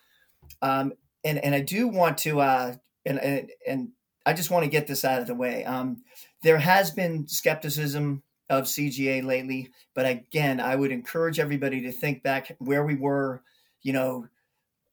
Um, 0.62 0.92
and 1.24 1.38
and 1.38 1.54
I 1.54 1.60
do 1.60 1.88
want 1.88 2.18
to 2.18 2.40
uh, 2.40 2.74
and, 3.04 3.18
and 3.18 3.50
and 3.66 3.88
I 4.24 4.32
just 4.32 4.50
want 4.50 4.64
to 4.64 4.70
get 4.70 4.86
this 4.86 5.04
out 5.04 5.20
of 5.20 5.26
the 5.26 5.34
way. 5.34 5.64
Um, 5.64 6.02
there 6.42 6.58
has 6.58 6.90
been 6.90 7.28
skepticism 7.28 8.22
of 8.50 8.64
CGA 8.64 9.24
lately, 9.24 9.70
but 9.94 10.06
again, 10.06 10.60
I 10.60 10.76
would 10.76 10.92
encourage 10.92 11.38
everybody 11.38 11.80
to 11.82 11.92
think 11.92 12.22
back 12.22 12.54
where 12.58 12.84
we 12.84 12.96
were, 12.96 13.42
you 13.82 13.92
know, 13.92 14.28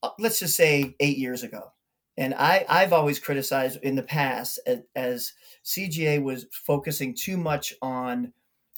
uh, 0.01 0.09
let's 0.19 0.39
just 0.39 0.55
say 0.55 0.95
eight 0.99 1.17
years 1.17 1.43
ago. 1.43 1.71
And 2.15 2.35
I, 2.35 2.65
I've 2.69 2.93
always 2.93 3.19
criticized 3.19 3.79
in 3.81 3.95
the 3.95 4.03
past 4.03 4.59
as, 4.67 4.81
as 4.95 5.33
CGA 5.65 6.21
was 6.21 6.45
focusing 6.51 7.15
too 7.15 7.37
much 7.37 7.73
on 7.81 8.33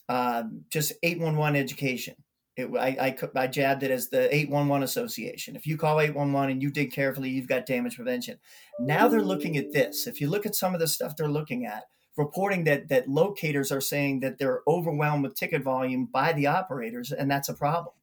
um, 0.08 0.64
just 0.70 0.94
811 1.04 1.60
education. 1.60 2.16
It, 2.58 2.70
I, 2.78 3.16
I, 3.36 3.42
I 3.44 3.48
jabbed 3.48 3.84
it 3.84 3.92
as 3.92 4.08
the 4.08 4.34
811 4.34 4.84
association. 4.84 5.58
If 5.58 5.68
you 5.68 5.78
call 5.78 6.00
811 6.00 6.52
and 6.52 6.64
you 6.64 6.72
dig 6.72 6.94
carefully, 6.94 7.30
you've 7.30 7.50
got 7.50 7.66
damage 7.66 7.98
prevention. 7.98 8.40
Now 8.80 9.10
they're 9.10 9.22
looking 9.22 9.58
at 9.58 9.74
this. 9.74 10.08
If 10.08 10.22
you 10.22 10.30
look 10.30 10.46
at 10.46 10.56
some 10.56 10.74
of 10.74 10.80
the 10.80 10.88
stuff 10.88 11.18
they're 11.18 11.28
looking 11.28 11.66
at, 11.66 11.84
reporting 12.18 12.64
that 12.64 12.88
that 12.90 13.10
locators 13.10 13.72
are 13.72 13.82
saying 13.82 14.22
that 14.22 14.38
they're 14.38 14.62
overwhelmed 14.68 15.24
with 15.24 15.36
ticket 15.36 15.64
volume 15.64 16.06
by 16.06 16.34
the 16.34 16.48
operators, 16.48 17.12
and 17.12 17.30
that's 17.30 17.50
a 17.50 17.54
problem, 17.54 17.94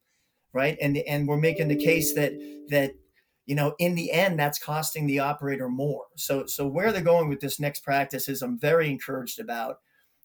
right? 0.52 0.76
And 0.81 0.96
and 0.98 1.26
we're 1.26 1.38
making 1.38 1.69
the 1.69 1.76
case 1.76 2.14
that 2.14 2.32
that 2.69 2.93
you 3.46 3.55
know 3.55 3.75
in 3.78 3.94
the 3.94 4.12
end 4.12 4.38
that's 4.38 4.58
costing 4.58 5.06
the 5.06 5.20
operator 5.20 5.69
more. 5.69 6.05
So 6.16 6.46
so 6.46 6.66
where 6.66 6.93
they're 6.93 7.02
going 7.02 7.28
with 7.28 7.40
this 7.40 7.58
next 7.58 7.81
practice 7.81 8.28
is 8.28 8.43
I'm 8.43 8.58
very 8.58 8.90
encouraged 8.90 9.40
about. 9.40 9.78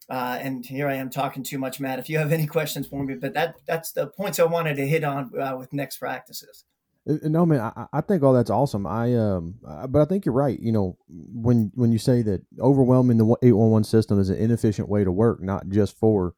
Uh, 0.09 0.37
and 0.41 0.65
here 0.65 0.87
I 0.87 0.95
am 0.95 1.09
talking 1.09 1.43
too 1.43 1.57
much, 1.57 1.79
Matt. 1.79 1.99
If 1.99 2.09
you 2.09 2.17
have 2.17 2.31
any 2.31 2.47
questions 2.47 2.87
for 2.87 3.03
me, 3.03 3.15
but 3.15 3.33
that 3.33 3.55
that's 3.65 3.91
the 3.91 4.07
points 4.07 4.39
I 4.39 4.45
wanted 4.45 4.75
to 4.77 4.87
hit 4.87 5.03
on 5.03 5.31
uh, 5.37 5.57
with 5.57 5.73
next 5.73 5.97
practices. 5.97 6.63
Uh, 7.07 7.13
uh, 7.13 7.27
no, 7.27 7.45
man, 7.45 7.59
I, 7.59 7.87
I 7.91 8.01
think 8.01 8.23
all 8.23 8.33
that's 8.33 8.49
awesome. 8.49 8.87
I 8.87 9.15
um, 9.15 9.55
but 9.89 10.01
I 10.01 10.05
think 10.05 10.25
you're 10.25 10.33
right. 10.33 10.57
You 10.59 10.71
know, 10.71 10.97
when 11.09 11.71
when 11.75 11.91
you 11.91 11.97
say 11.97 12.21
that 12.21 12.41
overwhelming 12.59 13.17
the 13.17 13.35
eight 13.43 13.51
one 13.51 13.71
one 13.71 13.83
system 13.83 14.19
is 14.19 14.29
an 14.29 14.37
inefficient 14.37 14.87
way 14.87 15.03
to 15.03 15.11
work, 15.11 15.41
not 15.41 15.67
just 15.67 15.99
for 15.99 16.35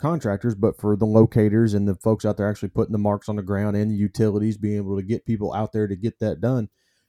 contractors, 0.00 0.54
but 0.54 0.80
for 0.80 0.96
the 0.96 1.06
locators 1.06 1.74
and 1.74 1.88
the 1.88 1.96
folks 1.96 2.24
out 2.24 2.36
there 2.36 2.48
actually 2.48 2.70
putting 2.70 2.92
the 2.92 2.98
marks 2.98 3.28
on 3.28 3.36
the 3.36 3.42
ground 3.42 3.76
and 3.76 3.90
the 3.90 3.96
utilities 3.96 4.56
being 4.56 4.76
able 4.76 4.96
to 4.96 5.02
get 5.02 5.26
people 5.26 5.52
out 5.52 5.72
there 5.72 5.86
to 5.86 5.96
get 5.96 6.20
that 6.20 6.40
done, 6.40 6.68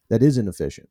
that 0.10 0.22
is 0.22 0.38
inefficient. 0.38 0.90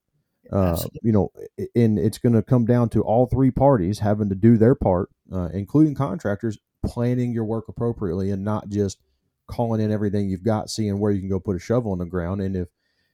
Uh, 0.52 0.80
you 1.02 1.12
know, 1.12 1.30
and 1.76 1.98
it's 1.98 2.18
going 2.18 2.32
to 2.32 2.42
come 2.42 2.64
down 2.64 2.88
to 2.88 3.02
all 3.02 3.26
three 3.26 3.50
parties 3.50 4.00
having 4.00 4.28
to 4.28 4.34
do 4.34 4.56
their 4.56 4.74
part, 4.74 5.08
uh, 5.32 5.48
including 5.52 5.94
contractors, 5.94 6.58
planning 6.84 7.32
your 7.32 7.44
work 7.44 7.68
appropriately 7.68 8.30
and 8.30 8.44
not 8.44 8.68
just 8.68 8.98
calling 9.46 9.80
in 9.80 9.92
everything 9.92 10.28
you've 10.28 10.44
got, 10.44 10.70
seeing 10.70 10.98
where 10.98 11.12
you 11.12 11.20
can 11.20 11.28
go 11.28 11.38
put 11.38 11.56
a 11.56 11.60
shovel 11.60 11.92
in 11.92 11.98
the 11.98 12.04
ground. 12.04 12.40
And 12.40 12.56
if 12.56 12.68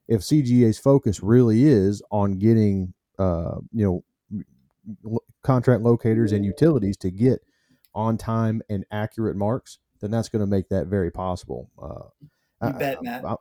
if 0.09 0.21
CGA's 0.21 0.79
focus 0.79 1.21
really 1.21 1.65
is 1.65 2.01
on 2.11 2.39
getting, 2.39 2.95
uh, 3.19 3.57
you 3.73 4.05
know, 5.05 5.21
contract 5.43 5.83
locators 5.83 6.33
and 6.33 6.45
utilities 6.45 6.97
to 6.99 7.11
get 7.11 7.41
on 7.95 8.17
time 8.17 8.63
and 8.69 8.85
accurate 8.91 9.37
marks, 9.37 9.79
then 10.01 10.11
that's 10.11 10.29
going 10.29 10.41
to 10.41 10.47
make 10.47 10.69
that 10.69 10.87
very 10.87 11.11
possible. 11.11 11.71
Uh, 11.81 12.67
you 12.67 12.73
bet, 12.79 13.03
Matt. 13.03 13.25
I, 13.25 13.35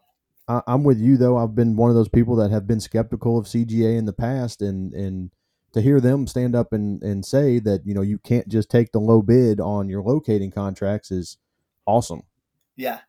I, 0.48 0.62
am 0.68 0.84
with 0.84 1.00
you 1.00 1.18
though. 1.18 1.38
I've 1.38 1.56
been 1.56 1.76
one 1.76 1.90
of 1.90 1.96
those 1.96 2.10
people 2.10 2.36
that 2.38 2.52
have 2.52 2.68
been 2.68 2.80
skeptical 2.80 3.38
of 3.38 3.46
CGA 3.46 3.98
in 3.98 4.06
the 4.06 4.14
past, 4.14 4.62
and 4.62 4.94
and 4.94 5.32
to 5.74 5.82
hear 5.82 6.00
them 6.00 6.28
stand 6.28 6.56
up 6.56 6.74
and 6.74 7.02
and 7.04 7.26
say 7.26 7.60
that 7.60 7.86
you 7.86 7.94
know 7.94 8.02
you 8.02 8.18
can't 8.20 8.48
just 8.48 8.70
take 8.70 8.92
the 8.92 9.00
low 9.00 9.22
bid 9.22 9.60
on 9.60 9.90
your 9.90 10.02
locating 10.02 10.52
contracts 10.52 11.12
is 11.12 11.38
awesome. 11.86 12.24
Yeah, 12.76 13.00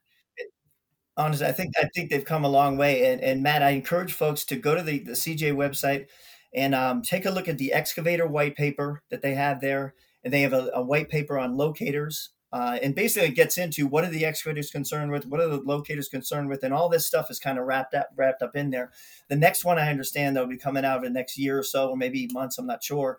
honestly, 1.17 1.47
I 1.47 1.53
think 1.53 1.75
I 1.79 1.89
think 1.95 2.11
they've 2.11 2.25
come 2.25 2.45
a 2.45 2.49
long 2.49 2.77
way. 2.77 3.13
And, 3.13 3.21
and 3.21 3.43
Matt, 3.43 3.63
I 3.63 3.71
encourage 3.71 4.13
folks 4.13 4.45
to 4.47 4.57
go 4.57 4.75
to 4.75 4.83
the 4.83 5.01
the 5.01 5.13
CGA 5.13 5.55
website 5.55 6.07
and 6.55 6.75
um, 6.75 7.03
take 7.03 7.27
a 7.27 7.31
look 7.31 7.49
at 7.49 7.59
the 7.59 7.73
excavator 7.73 8.27
white 8.27 8.57
paper 8.57 9.03
that 9.11 9.23
they 9.23 9.35
have 9.35 9.61
there, 9.61 9.95
and 10.25 10.33
they 10.33 10.43
have 10.43 10.53
a, 10.53 10.71
a 10.75 10.83
white 10.83 11.09
paper 11.09 11.39
on 11.39 11.57
locators 11.57 12.31
uh, 12.57 12.79
and 12.83 12.95
basically, 12.95 13.29
it 13.29 13.35
gets 13.35 13.59
into 13.59 13.87
what 13.87 14.03
are 14.03 14.09
the 14.09 14.25
excavators 14.25 14.71
concerned 14.71 15.13
with, 15.13 15.27
what 15.27 15.43
are 15.43 15.49
the 15.49 15.59
locators 15.59 16.09
concerned 16.09 16.49
with, 16.49 16.63
and 16.63 16.73
all 16.73 16.89
this 16.89 17.07
stuff 17.07 17.31
is 17.31 17.39
kind 17.39 17.59
of 17.59 17.67
wrapped 17.67 17.93
up 17.93 18.09
wrapped 18.17 18.41
up 18.41 18.57
in 18.57 18.71
there. 18.71 18.93
The 19.29 19.37
next 19.37 19.63
one 19.63 19.79
I 19.79 19.91
understand 19.91 20.35
that'll 20.35 20.49
be 20.49 20.57
coming 20.57 20.83
out 20.83 21.05
in 21.05 21.05
the 21.05 21.11
next 21.11 21.37
year 21.37 21.59
or 21.59 21.63
so, 21.63 21.91
or 21.91 21.99
maybe 21.99 22.31
months. 22.33 22.57
I'm 22.57 22.67
not 22.67 22.83
sure. 22.83 23.19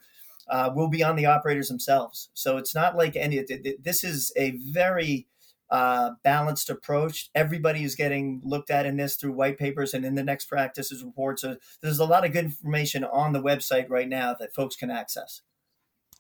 Uh, 0.49 0.71
will 0.73 0.87
be 0.87 1.03
on 1.03 1.15
the 1.15 1.27
operators 1.27 1.67
themselves. 1.67 2.29
So 2.33 2.57
it's 2.57 2.73
not 2.73 2.97
like 2.97 3.15
any. 3.15 3.45
This 3.79 4.03
is 4.03 4.33
a 4.37 4.57
very 4.57 5.27
uh, 5.69 6.11
balanced 6.23 6.71
approach. 6.71 7.29
Everybody 7.35 7.83
is 7.83 7.93
getting 7.93 8.41
looked 8.43 8.71
at 8.71 8.87
in 8.87 8.97
this 8.97 9.17
through 9.17 9.33
white 9.33 9.59
papers 9.59 9.93
and 9.93 10.03
in 10.03 10.15
the 10.15 10.23
next 10.23 10.45
practices 10.45 11.03
report. 11.03 11.39
So 11.39 11.57
there's 11.81 11.99
a 11.99 12.05
lot 12.05 12.25
of 12.25 12.33
good 12.33 12.45
information 12.45 13.03
on 13.03 13.33
the 13.33 13.43
website 13.43 13.87
right 13.87 14.09
now 14.09 14.33
that 14.39 14.55
folks 14.55 14.75
can 14.75 14.89
access 14.89 15.43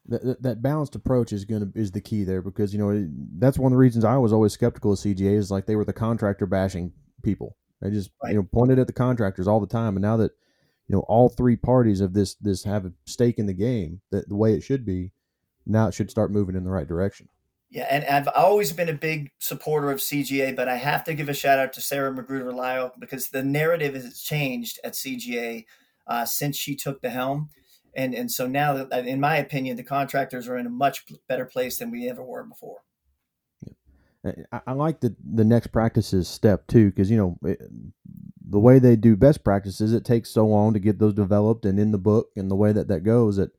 that, 0.07 0.41
that 0.41 0.61
balanced 0.61 0.95
approach 0.95 1.33
is 1.33 1.45
going 1.45 1.71
to 1.71 1.79
is 1.79 1.91
the 1.91 2.01
key 2.01 2.23
there 2.23 2.41
because 2.41 2.73
you 2.73 2.79
know 2.79 3.07
that's 3.37 3.59
one 3.59 3.71
of 3.71 3.75
the 3.75 3.79
reasons 3.79 4.05
I 4.05 4.17
was 4.17 4.33
always 4.33 4.53
skeptical 4.53 4.93
of 4.93 4.99
CGA 4.99 5.35
is 5.35 5.51
like 5.51 5.65
they 5.65 5.75
were 5.75 5.85
the 5.85 5.93
contractor 5.93 6.45
bashing 6.45 6.93
people. 7.23 7.57
They 7.81 7.91
just 7.91 8.11
right. 8.23 8.31
you 8.31 8.37
know 8.37 8.47
pointed 8.51 8.79
at 8.79 8.87
the 8.87 8.93
contractors 8.93 9.47
all 9.47 9.59
the 9.59 9.67
time, 9.67 9.95
and 9.95 10.01
now 10.01 10.17
that 10.17 10.31
you 10.87 10.95
know 10.95 11.03
all 11.07 11.29
three 11.29 11.55
parties 11.55 12.01
of 12.01 12.13
this 12.13 12.35
this 12.35 12.63
have 12.63 12.85
a 12.85 12.93
stake 13.05 13.37
in 13.37 13.45
the 13.45 13.53
game 13.53 14.01
that 14.11 14.29
the 14.29 14.35
way 14.35 14.53
it 14.53 14.63
should 14.63 14.85
be, 14.85 15.11
now 15.65 15.87
it 15.87 15.93
should 15.93 16.09
start 16.09 16.31
moving 16.31 16.55
in 16.55 16.63
the 16.63 16.71
right 16.71 16.87
direction. 16.87 17.29
Yeah, 17.69 17.87
and 17.89 18.05
I've 18.05 18.29
always 18.33 18.71
been 18.71 18.87
a 18.87 18.93
big 18.93 19.31
supporter 19.39 19.91
of 19.91 19.99
CGA, 19.99 20.55
but 20.55 20.69
I 20.69 20.77
have 20.77 21.03
to 21.03 21.13
give 21.13 21.27
a 21.27 21.33
shout 21.33 21.59
out 21.59 21.73
to 21.73 21.81
Sarah 21.81 22.13
Magruder 22.13 22.53
Lyle 22.53 22.93
because 22.97 23.27
the 23.27 23.43
narrative 23.43 23.93
has 23.93 24.21
changed 24.21 24.79
at 24.85 24.93
CGA 24.93 25.65
uh, 26.07 26.25
since 26.25 26.55
she 26.55 26.75
took 26.75 27.01
the 27.01 27.09
helm. 27.09 27.49
And, 27.97 28.13
and 28.13 28.31
so 28.31 28.45
now, 28.47 28.75
uh, 28.75 29.03
in 29.05 29.19
my 29.19 29.37
opinion, 29.37 29.75
the 29.75 29.83
contractors 29.83 30.47
are 30.47 30.55
in 30.55 30.67
a 30.67 30.69
much 30.69 31.05
better 31.27 31.45
place 31.45 31.79
than 31.79 31.89
we 31.89 32.07
ever 32.07 32.23
were 32.23 32.43
before. 32.43 32.83
Uh, 34.23 34.33
I, 34.51 34.61
I 34.67 34.71
like 34.73 34.99
the 34.99 35.15
the 35.33 35.43
next 35.43 35.67
practices 35.67 36.27
step 36.27 36.67
too, 36.67 36.91
because 36.91 37.09
you 37.09 37.17
know 37.17 37.39
it, 37.43 37.59
the 38.47 38.59
way 38.59 38.77
they 38.77 38.95
do 38.95 39.15
best 39.15 39.43
practices, 39.43 39.93
it 39.93 40.05
takes 40.05 40.29
so 40.29 40.45
long 40.45 40.73
to 40.73 40.79
get 40.79 40.99
those 40.99 41.15
developed 41.15 41.65
and 41.65 41.79
in 41.79 41.91
the 41.91 41.97
book, 41.97 42.29
and 42.35 42.51
the 42.51 42.55
way 42.55 42.71
that 42.71 42.87
that 42.87 43.01
goes, 43.01 43.37
that 43.37 43.49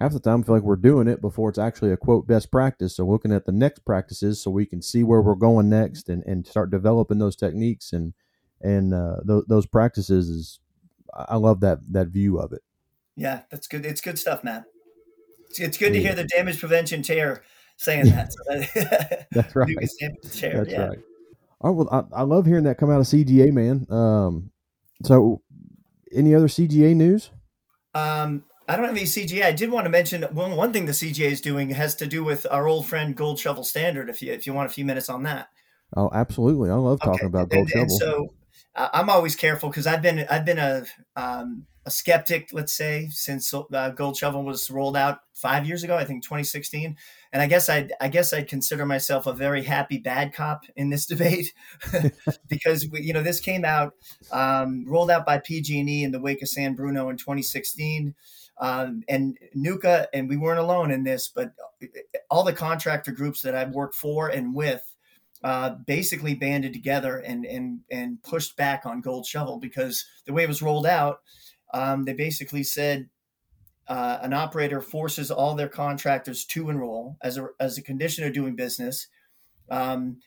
half 0.00 0.12
the 0.12 0.18
time 0.18 0.40
I 0.40 0.42
feel 0.42 0.56
like 0.56 0.64
we're 0.64 0.74
doing 0.74 1.06
it 1.06 1.20
before 1.20 1.48
it's 1.48 1.58
actually 1.58 1.92
a 1.92 1.96
quote 1.96 2.26
best 2.26 2.50
practice. 2.50 2.96
So 2.96 3.06
looking 3.06 3.32
at 3.32 3.46
the 3.46 3.52
next 3.52 3.84
practices, 3.84 4.42
so 4.42 4.50
we 4.50 4.66
can 4.66 4.82
see 4.82 5.04
where 5.04 5.22
we're 5.22 5.36
going 5.36 5.68
next, 5.70 6.08
and 6.08 6.24
and 6.26 6.44
start 6.44 6.72
developing 6.72 7.18
those 7.18 7.36
techniques 7.36 7.92
and 7.92 8.14
and 8.60 8.92
uh, 8.92 9.18
th- 9.24 9.44
those 9.46 9.66
practices 9.66 10.28
is 10.28 10.60
I 11.14 11.36
love 11.36 11.60
that 11.60 11.78
that 11.92 12.08
view 12.08 12.40
of 12.40 12.52
it. 12.52 12.62
Yeah, 13.16 13.42
that's 13.50 13.66
good. 13.66 13.86
It's 13.86 14.00
good 14.00 14.18
stuff, 14.18 14.42
Matt. 14.44 14.64
It's, 15.50 15.60
it's 15.60 15.78
good 15.78 15.94
yeah. 15.94 16.00
to 16.00 16.06
hear 16.06 16.14
the 16.14 16.24
damage 16.24 16.58
prevention 16.58 17.02
chair 17.02 17.42
saying 17.76 18.06
that. 18.06 18.34
That's 19.32 19.56
right. 19.56 19.76
That's 20.00 20.42
yeah. 20.42 20.86
right. 20.86 20.98
Oh 21.60 21.72
well, 21.72 21.88
I, 21.90 22.20
I 22.20 22.22
love 22.22 22.46
hearing 22.46 22.64
that 22.64 22.78
come 22.78 22.90
out 22.90 23.00
of 23.00 23.06
CGA, 23.06 23.52
man. 23.52 23.86
Um, 23.90 24.50
so 25.02 25.42
any 26.14 26.34
other 26.34 26.48
CGA 26.48 26.94
news? 26.94 27.30
Um, 27.94 28.44
I 28.68 28.76
don't 28.76 28.86
have 28.86 28.96
any 28.96 29.06
CGA. 29.06 29.44
I 29.44 29.52
did 29.52 29.70
want 29.70 29.84
to 29.84 29.90
mention 29.90 30.22
one 30.24 30.56
one 30.56 30.72
thing 30.72 30.86
the 30.86 30.92
CGA 30.92 31.30
is 31.30 31.40
doing 31.40 31.70
has 31.70 31.94
to 31.96 32.06
do 32.06 32.24
with 32.24 32.46
our 32.50 32.66
old 32.66 32.86
friend 32.86 33.16
Gold 33.16 33.38
Shovel 33.38 33.64
Standard. 33.64 34.10
If 34.10 34.22
you 34.22 34.32
if 34.32 34.46
you 34.46 34.52
want 34.52 34.70
a 34.70 34.74
few 34.74 34.84
minutes 34.84 35.08
on 35.08 35.22
that. 35.24 35.48
Oh, 35.96 36.10
absolutely! 36.12 36.70
I 36.70 36.74
love 36.74 37.00
talking 37.00 37.20
okay. 37.20 37.26
about 37.26 37.48
Gold 37.48 37.70
and, 37.70 37.70
Shovel. 37.70 37.82
And 37.82 37.92
so 37.92 38.34
uh, 38.74 38.88
I'm 38.92 39.08
always 39.08 39.36
careful 39.36 39.68
because 39.68 39.86
I've 39.86 40.02
been 40.02 40.26
I've 40.30 40.44
been 40.44 40.58
a 40.58 40.84
um, 41.16 41.66
a 41.86 41.90
skeptic, 41.90 42.50
let's 42.52 42.72
say, 42.72 43.08
since 43.10 43.52
uh, 43.52 43.90
Gold 43.90 44.16
Shovel 44.16 44.44
was 44.44 44.70
rolled 44.70 44.96
out 44.96 45.20
five 45.34 45.66
years 45.66 45.84
ago. 45.84 45.96
I 45.96 46.04
think 46.04 46.22
2016 46.22 46.96
and 47.34 47.42
I 47.42 47.46
guess 47.46 47.68
I 47.68 47.88
I 48.00 48.08
guess 48.08 48.32
I'd 48.32 48.48
consider 48.48 48.86
myself 48.86 49.26
a 49.26 49.32
very 49.32 49.64
happy 49.64 49.98
bad 49.98 50.32
cop 50.32 50.64
in 50.76 50.88
this 50.88 51.04
debate 51.14 51.52
because 52.48 52.88
we, 52.88 53.02
you 53.02 53.12
know 53.12 53.22
this 53.22 53.40
came 53.40 53.64
out 53.64 53.94
um, 54.30 54.86
rolled 54.86 55.10
out 55.10 55.26
by 55.26 55.38
PG&E 55.38 56.04
in 56.04 56.12
the 56.12 56.20
wake 56.20 56.40
of 56.40 56.48
San 56.48 56.74
Bruno 56.74 57.10
in 57.10 57.18
2016. 57.18 58.14
Um, 58.56 59.02
and 59.08 59.36
NUCA, 59.56 60.06
and 60.14 60.28
we 60.28 60.36
weren't 60.36 60.60
alone 60.60 60.92
in 60.92 61.02
this, 61.02 61.26
but 61.26 61.50
all 62.30 62.44
the 62.44 62.52
contractor 62.52 63.10
groups 63.10 63.42
that 63.42 63.56
I've 63.56 63.72
worked 63.72 63.96
for 63.96 64.28
and 64.28 64.54
with 64.54 64.94
uh, 65.42 65.70
basically 65.86 66.36
banded 66.36 66.72
together 66.72 67.18
and 67.18 67.44
and 67.44 67.80
and 67.90 68.22
pushed 68.22 68.56
back 68.56 68.86
on 68.86 69.00
Gold 69.00 69.26
Shovel 69.26 69.58
because 69.58 70.06
the 70.24 70.32
way 70.32 70.44
it 70.44 70.48
was 70.48 70.62
rolled 70.62 70.86
out, 70.86 71.22
um, 71.74 72.04
they 72.04 72.14
basically 72.14 72.62
said 72.62 73.10
uh, 73.88 74.18
an 74.22 74.32
operator 74.32 74.80
forces 74.80 75.30
all 75.30 75.54
their 75.54 75.68
contractors 75.68 76.44
to 76.46 76.70
enroll 76.70 77.18
as 77.20 77.36
a, 77.36 77.48
as 77.60 77.76
a 77.76 77.82
condition 77.82 78.24
of 78.24 78.32
doing 78.32 78.54
business, 78.54 79.08
um, 79.70 80.18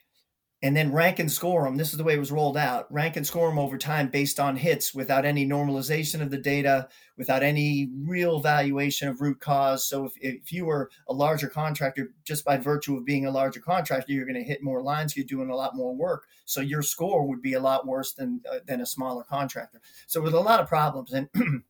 and 0.64 0.76
then 0.76 0.92
rank 0.92 1.20
and 1.20 1.32
score 1.32 1.66
them. 1.66 1.78
This 1.78 1.92
is 1.92 1.98
the 1.98 2.04
way 2.04 2.16
it 2.16 2.20
was 2.20 2.32
rolled 2.32 2.58
out 2.58 2.92
rank 2.92 3.16
and 3.16 3.26
score 3.26 3.48
them 3.48 3.60
over 3.60 3.78
time 3.78 4.10
based 4.10 4.40
on 4.40 4.56
hits 4.56 4.94
without 4.94 5.24
any 5.24 5.46
normalization 5.46 6.20
of 6.20 6.32
the 6.32 6.38
data, 6.38 6.88
without 7.16 7.44
any 7.44 7.92
real 8.04 8.40
valuation 8.40 9.08
of 9.08 9.22
root 9.22 9.40
cause. 9.40 9.88
So 9.88 10.06
if, 10.06 10.14
if 10.20 10.52
you 10.52 10.66
were 10.66 10.90
a 11.08 11.14
larger 11.14 11.48
contractor, 11.48 12.10
just 12.24 12.44
by 12.44 12.58
virtue 12.58 12.98
of 12.98 13.06
being 13.06 13.28
a 13.28 13.32
larger 13.32 13.60
contractor, 13.60 14.12
you're 14.14 14.26
going 14.26 14.36
to 14.36 14.44
hit 14.44 14.64
more 14.64 14.82
lines, 14.82 15.16
you're 15.16 15.26
doing 15.26 15.52
a 15.52 15.56
lot 15.56 15.76
more 15.76 15.96
work. 15.96 16.26
So 16.46 16.62
your 16.62 16.82
score 16.82 17.28
would 17.28 17.42
be 17.42 17.54
a 17.54 17.60
lot 17.60 17.86
worse 17.86 18.14
than, 18.14 18.42
uh, 18.52 18.60
than 18.66 18.82
a 18.82 18.86
smaller 18.86 19.24
contractor. 19.24 19.80
So 20.08 20.22
with 20.22 20.34
a 20.34 20.40
lot 20.40 20.60
of 20.60 20.68
problems. 20.68 21.14
And 21.14 21.30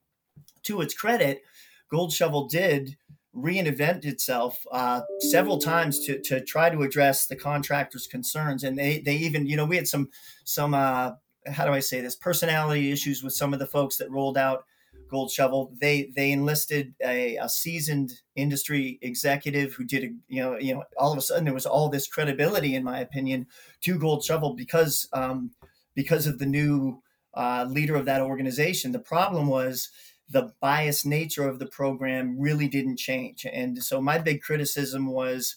to 0.63 0.81
its 0.81 0.93
credit, 0.93 1.41
Gold 1.89 2.13
Shovel 2.13 2.47
did 2.47 2.95
reinvent 3.37 4.05
itself 4.05 4.57
uh, 4.71 5.01
several 5.19 5.59
times 5.59 6.05
to, 6.05 6.19
to 6.21 6.43
try 6.43 6.69
to 6.69 6.81
address 6.81 7.27
the 7.27 7.35
contractors' 7.35 8.07
concerns, 8.07 8.63
and 8.63 8.77
they 8.77 8.99
they 8.99 9.15
even 9.15 9.45
you 9.45 9.55
know 9.55 9.65
we 9.65 9.75
had 9.75 9.87
some 9.87 10.09
some 10.43 10.73
uh, 10.73 11.11
how 11.47 11.65
do 11.65 11.71
I 11.71 11.79
say 11.79 12.01
this 12.01 12.15
personality 12.15 12.91
issues 12.91 13.23
with 13.23 13.33
some 13.33 13.53
of 13.53 13.59
the 13.59 13.67
folks 13.67 13.97
that 13.97 14.11
rolled 14.11 14.37
out 14.37 14.65
Gold 15.09 15.31
Shovel. 15.31 15.73
They 15.79 16.11
they 16.15 16.31
enlisted 16.31 16.93
a, 17.03 17.37
a 17.37 17.49
seasoned 17.49 18.13
industry 18.35 18.99
executive 19.01 19.73
who 19.73 19.83
did 19.83 20.03
a, 20.03 20.07
you 20.27 20.41
know 20.41 20.57
you 20.57 20.73
know 20.73 20.83
all 20.97 21.11
of 21.11 21.17
a 21.17 21.21
sudden 21.21 21.45
there 21.45 21.53
was 21.53 21.65
all 21.65 21.89
this 21.89 22.07
credibility 22.07 22.75
in 22.75 22.83
my 22.83 22.99
opinion 22.99 23.47
to 23.81 23.99
Gold 23.99 24.23
Shovel 24.23 24.53
because 24.53 25.07
um, 25.13 25.51
because 25.95 26.27
of 26.27 26.39
the 26.39 26.45
new 26.45 27.01
uh, 27.33 27.65
leader 27.69 27.95
of 27.95 28.05
that 28.05 28.21
organization. 28.21 28.91
The 28.91 28.99
problem 28.99 29.47
was 29.47 29.89
the 30.29 30.53
biased 30.59 31.05
nature 31.05 31.47
of 31.47 31.59
the 31.59 31.65
program 31.65 32.39
really 32.39 32.67
didn't 32.67 32.97
change. 32.97 33.45
And 33.51 33.81
so 33.83 34.01
my 34.01 34.17
big 34.17 34.41
criticism 34.41 35.07
was 35.07 35.55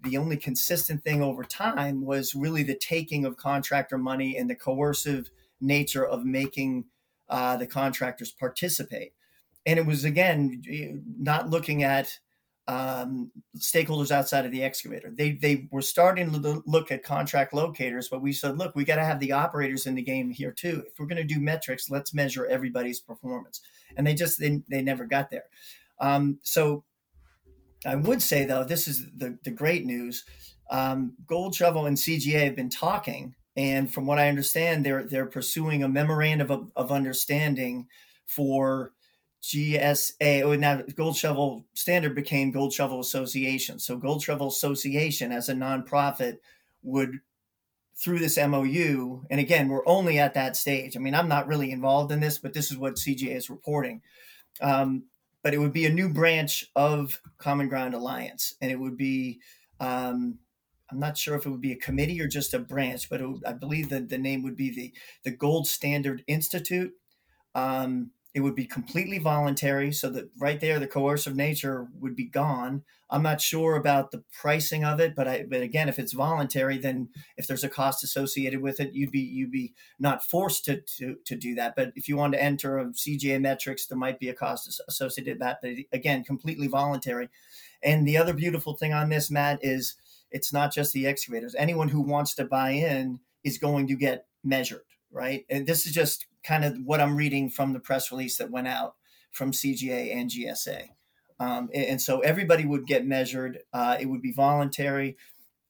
the 0.00 0.16
only 0.16 0.36
consistent 0.36 1.04
thing 1.04 1.22
over 1.22 1.44
time 1.44 2.04
was 2.04 2.34
really 2.34 2.62
the 2.62 2.76
taking 2.76 3.24
of 3.24 3.36
contractor 3.36 3.98
money 3.98 4.36
and 4.36 4.48
the 4.48 4.54
coercive 4.54 5.30
nature 5.60 6.06
of 6.06 6.24
making 6.24 6.84
uh, 7.28 7.56
the 7.56 7.66
contractors 7.66 8.30
participate. 8.30 9.12
And 9.66 9.78
it 9.78 9.86
was, 9.86 10.04
again, 10.04 10.62
not 11.18 11.50
looking 11.50 11.82
at 11.82 12.18
um, 12.68 13.30
stakeholders 13.56 14.10
outside 14.10 14.44
of 14.44 14.52
the 14.52 14.62
excavator. 14.62 15.10
They 15.10 15.32
they 15.32 15.68
were 15.72 15.82
starting 15.82 16.30
to 16.30 16.62
look 16.66 16.92
at 16.92 17.02
contract 17.02 17.54
locators, 17.54 18.08
but 18.08 18.20
we 18.20 18.32
said, 18.32 18.58
look, 18.58 18.76
we 18.76 18.84
got 18.84 18.96
to 18.96 19.04
have 19.04 19.18
the 19.20 19.32
operators 19.32 19.86
in 19.86 19.94
the 19.94 20.02
game 20.02 20.30
here 20.30 20.52
too. 20.52 20.84
If 20.86 20.98
we're 20.98 21.06
going 21.06 21.26
to 21.26 21.34
do 21.34 21.40
metrics, 21.40 21.90
let's 21.90 22.12
measure 22.12 22.46
everybody's 22.46 23.00
performance. 23.00 23.62
And 23.96 24.06
they 24.06 24.14
just 24.14 24.38
they, 24.38 24.62
they 24.68 24.82
never 24.82 25.06
got 25.06 25.30
there. 25.30 25.46
Um, 25.98 26.38
so 26.42 26.84
I 27.86 27.96
would 27.96 28.20
say 28.20 28.44
though, 28.44 28.64
this 28.64 28.86
is 28.86 29.06
the 29.16 29.38
the 29.44 29.50
great 29.50 29.86
news. 29.86 30.24
Um, 30.70 31.14
Gold 31.26 31.54
Shovel 31.54 31.86
and 31.86 31.96
CGA 31.96 32.44
have 32.44 32.56
been 32.56 32.68
talking, 32.68 33.34
and 33.56 33.90
from 33.90 34.04
what 34.04 34.18
I 34.18 34.28
understand, 34.28 34.84
they're 34.84 35.04
they're 35.04 35.24
pursuing 35.24 35.84
a 35.84 35.88
memorandum 35.88 36.50
of, 36.50 36.70
of 36.76 36.92
understanding 36.92 37.86
for 38.26 38.92
GSA, 39.42 40.42
oh, 40.42 40.54
now 40.56 40.82
Gold 40.96 41.16
Shovel 41.16 41.64
Standard 41.74 42.14
became 42.14 42.50
Gold 42.50 42.72
Shovel 42.72 43.00
Association. 43.00 43.78
So 43.78 43.96
Gold 43.96 44.22
Shovel 44.22 44.48
Association 44.48 45.32
as 45.32 45.48
a 45.48 45.54
nonprofit 45.54 46.38
would 46.82 47.20
through 47.96 48.20
this 48.20 48.38
MOU, 48.38 49.24
and 49.28 49.40
again, 49.40 49.68
we're 49.68 49.86
only 49.86 50.20
at 50.20 50.34
that 50.34 50.56
stage. 50.56 50.96
I 50.96 51.00
mean, 51.00 51.16
I'm 51.16 51.26
not 51.26 51.48
really 51.48 51.72
involved 51.72 52.12
in 52.12 52.20
this, 52.20 52.38
but 52.38 52.54
this 52.54 52.70
is 52.70 52.78
what 52.78 52.94
CGA 52.94 53.34
is 53.34 53.50
reporting. 53.50 54.02
Um, 54.60 55.04
but 55.42 55.52
it 55.52 55.58
would 55.58 55.72
be 55.72 55.86
a 55.86 55.92
new 55.92 56.08
branch 56.08 56.64
of 56.76 57.20
Common 57.38 57.68
Ground 57.68 57.94
Alliance, 57.94 58.54
and 58.60 58.70
it 58.70 58.78
would 58.78 58.96
be, 58.96 59.40
um, 59.80 60.38
I'm 60.90 61.00
not 61.00 61.18
sure 61.18 61.34
if 61.34 61.44
it 61.44 61.50
would 61.50 61.60
be 61.60 61.72
a 61.72 61.76
committee 61.76 62.20
or 62.20 62.28
just 62.28 62.54
a 62.54 62.58
branch, 62.60 63.10
but 63.10 63.20
would, 63.20 63.44
I 63.44 63.52
believe 63.52 63.88
that 63.88 64.08
the 64.08 64.18
name 64.18 64.42
would 64.44 64.56
be 64.56 64.70
the 64.70 64.92
the 65.24 65.36
Gold 65.36 65.66
Standard 65.66 66.22
Institute. 66.28 66.92
Um, 67.54 68.12
it 68.34 68.40
would 68.40 68.54
be 68.54 68.66
completely 68.66 69.18
voluntary 69.18 69.92
so 69.92 70.10
that 70.10 70.28
right 70.38 70.60
there 70.60 70.78
the 70.78 70.86
coercive 70.86 71.34
nature 71.34 71.88
would 71.98 72.14
be 72.14 72.26
gone. 72.26 72.84
I'm 73.10 73.22
not 73.22 73.40
sure 73.40 73.74
about 73.74 74.10
the 74.10 74.22
pricing 74.38 74.84
of 74.84 75.00
it 75.00 75.14
but 75.16 75.26
i 75.26 75.44
but 75.48 75.62
again 75.62 75.88
if 75.88 75.98
it's 75.98 76.12
voluntary 76.12 76.76
then 76.76 77.08
if 77.38 77.46
there's 77.46 77.64
a 77.64 77.68
cost 77.68 78.04
associated 78.04 78.60
with 78.60 78.80
it 78.80 78.92
you'd 78.92 79.10
be 79.10 79.20
you'd 79.20 79.50
be 79.50 79.72
not 79.98 80.22
forced 80.22 80.66
to 80.66 80.82
to, 80.98 81.16
to 81.24 81.36
do 81.36 81.54
that. 81.54 81.74
But 81.74 81.92
if 81.96 82.08
you 82.08 82.16
want 82.16 82.34
to 82.34 82.42
enter 82.42 82.78
a 82.78 82.86
cga 82.86 83.40
metrics 83.40 83.86
there 83.86 83.98
might 83.98 84.18
be 84.18 84.28
a 84.28 84.34
cost 84.34 84.80
associated 84.88 85.34
with 85.34 85.40
that 85.40 85.60
but 85.62 85.72
again 85.92 86.22
completely 86.22 86.68
voluntary. 86.68 87.30
And 87.82 88.06
the 88.06 88.18
other 88.18 88.34
beautiful 88.34 88.74
thing 88.76 88.92
on 88.92 89.08
this 89.08 89.30
matt 89.30 89.60
is 89.62 89.94
it's 90.30 90.52
not 90.52 90.74
just 90.74 90.92
the 90.92 91.06
excavators. 91.06 91.54
Anyone 91.54 91.88
who 91.88 92.02
wants 92.02 92.34
to 92.34 92.44
buy 92.44 92.70
in 92.70 93.20
is 93.42 93.56
going 93.56 93.86
to 93.86 93.94
get 93.94 94.26
measured 94.44 94.82
right? 95.10 95.44
And 95.48 95.66
this 95.66 95.86
is 95.86 95.92
just 95.92 96.26
kind 96.42 96.64
of 96.64 96.76
what 96.84 97.00
I'm 97.00 97.16
reading 97.16 97.50
from 97.50 97.72
the 97.72 97.80
press 97.80 98.10
release 98.10 98.38
that 98.38 98.50
went 98.50 98.68
out 98.68 98.94
from 99.30 99.52
CGA 99.52 100.14
and 100.14 100.30
GSA. 100.30 100.88
Um, 101.40 101.70
and, 101.72 101.84
and, 101.84 102.02
so 102.02 102.20
everybody 102.20 102.64
would 102.64 102.86
get 102.86 103.06
measured. 103.06 103.60
Uh, 103.72 103.96
it 104.00 104.06
would 104.06 104.22
be 104.22 104.32
voluntary, 104.32 105.16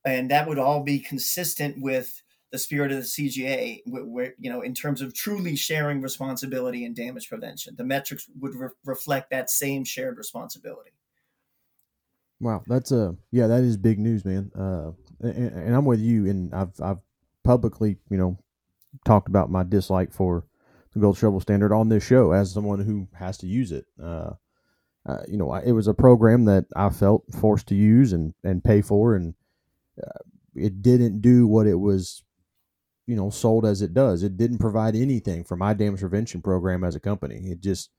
and 0.04 0.30
that 0.30 0.48
would 0.48 0.58
all 0.58 0.82
be 0.82 0.98
consistent 0.98 1.76
with 1.78 2.22
the 2.50 2.58
spirit 2.58 2.90
of 2.90 2.98
the 2.98 3.04
CGA, 3.04 3.82
where, 3.84 4.04
where 4.04 4.34
you 4.38 4.50
know, 4.50 4.62
in 4.62 4.74
terms 4.74 5.02
of 5.02 5.12
truly 5.12 5.56
sharing 5.56 6.00
responsibility 6.00 6.86
and 6.86 6.96
damage 6.96 7.28
prevention, 7.28 7.74
the 7.76 7.84
metrics 7.84 8.26
would 8.40 8.54
re- 8.54 8.68
reflect 8.86 9.30
that 9.30 9.50
same 9.50 9.84
shared 9.84 10.16
responsibility. 10.16 10.92
Wow, 12.40 12.62
that's 12.66 12.92
a 12.92 13.16
yeah, 13.30 13.48
that 13.48 13.62
is 13.62 13.76
big 13.76 13.98
news, 13.98 14.24
man. 14.24 14.50
Uh, 14.58 14.92
and, 15.20 15.52
and 15.52 15.76
I'm 15.76 15.84
with 15.84 16.00
you, 16.00 16.26
and 16.26 16.54
I've 16.54 16.80
I've 16.80 16.98
publicly, 17.44 17.96
you 18.10 18.16
know, 18.16 18.38
talked 19.04 19.28
about 19.28 19.50
my 19.50 19.64
dislike 19.64 20.12
for 20.12 20.44
the 20.98 21.02
gold 21.06 21.16
shovel 21.16 21.40
standard 21.40 21.72
on 21.72 21.88
this 21.88 22.04
show 22.04 22.32
as 22.32 22.52
someone 22.52 22.80
who 22.80 23.08
has 23.14 23.38
to 23.38 23.46
use 23.46 23.72
it. 23.72 23.86
Uh, 24.02 24.30
uh, 25.06 25.22
you 25.26 25.38
know, 25.38 25.54
it 25.54 25.72
was 25.72 25.88
a 25.88 25.94
program 25.94 26.44
that 26.44 26.66
I 26.76 26.90
felt 26.90 27.24
forced 27.40 27.68
to 27.68 27.74
use 27.74 28.12
and, 28.12 28.34
and 28.44 28.62
pay 28.62 28.82
for, 28.82 29.14
and 29.14 29.34
uh, 30.02 30.18
it 30.54 30.82
didn't 30.82 31.20
do 31.20 31.46
what 31.46 31.66
it 31.66 31.76
was, 31.76 32.22
you 33.06 33.16
know, 33.16 33.30
sold 33.30 33.64
as 33.64 33.80
it 33.80 33.94
does. 33.94 34.22
It 34.22 34.36
didn't 34.36 34.58
provide 34.58 34.94
anything 34.94 35.44
for 35.44 35.56
my 35.56 35.72
damage 35.72 36.00
prevention 36.00 36.42
program 36.42 36.84
as 36.84 36.94
a 36.94 37.00
company. 37.00 37.36
It 37.50 37.60
just 37.62 37.90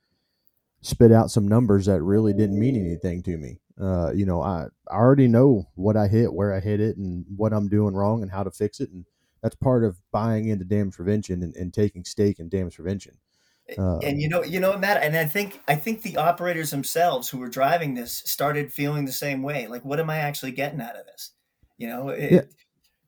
spit 0.81 1.11
out 1.11 1.31
some 1.31 1.47
numbers 1.47 1.87
that 1.87 2.01
really 2.01 2.33
didn't 2.33 2.59
mean 2.59 2.75
anything 2.75 3.23
to 3.23 3.37
me. 3.37 3.59
Uh, 3.81 4.11
you 4.13 4.25
know, 4.25 4.41
I, 4.41 4.67
I 4.89 4.95
already 4.95 5.27
know 5.27 5.67
what 5.75 5.97
I 5.97 6.07
hit, 6.07 6.33
where 6.33 6.53
I 6.53 6.59
hit 6.59 6.79
it, 6.79 6.97
and 6.97 7.25
what 7.35 7.53
I'm 7.53 7.69
doing 7.69 7.95
wrong, 7.95 8.21
and 8.21 8.31
how 8.31 8.43
to 8.43 8.51
fix 8.51 8.79
it, 8.81 8.91
and 8.91 9.05
that's 9.41 9.55
part 9.55 9.83
of 9.83 9.97
buying 10.11 10.47
into 10.47 10.65
damage 10.65 10.95
prevention 10.95 11.43
and, 11.43 11.55
and 11.55 11.73
taking 11.73 12.03
stake 12.03 12.39
in 12.39 12.49
damage 12.49 12.75
prevention. 12.75 13.17
Uh, 13.77 13.97
and 13.99 14.19
you 14.19 14.27
know, 14.27 14.43
you 14.43 14.59
know, 14.59 14.77
Matt, 14.77 15.03
and 15.03 15.15
I 15.15 15.25
think 15.25 15.61
I 15.67 15.75
think 15.75 16.01
the 16.01 16.17
operators 16.17 16.71
themselves 16.71 17.29
who 17.29 17.37
were 17.37 17.49
driving 17.49 17.93
this 17.93 18.23
started 18.25 18.73
feeling 18.73 19.05
the 19.05 19.11
same 19.11 19.43
way. 19.43 19.67
Like, 19.67 19.85
what 19.85 19.99
am 19.99 20.09
I 20.09 20.17
actually 20.17 20.51
getting 20.51 20.81
out 20.81 20.95
of 20.95 21.05
this? 21.05 21.31
You 21.77 21.87
know, 21.87 22.09
it, 22.09 22.31
yeah. 22.31 22.41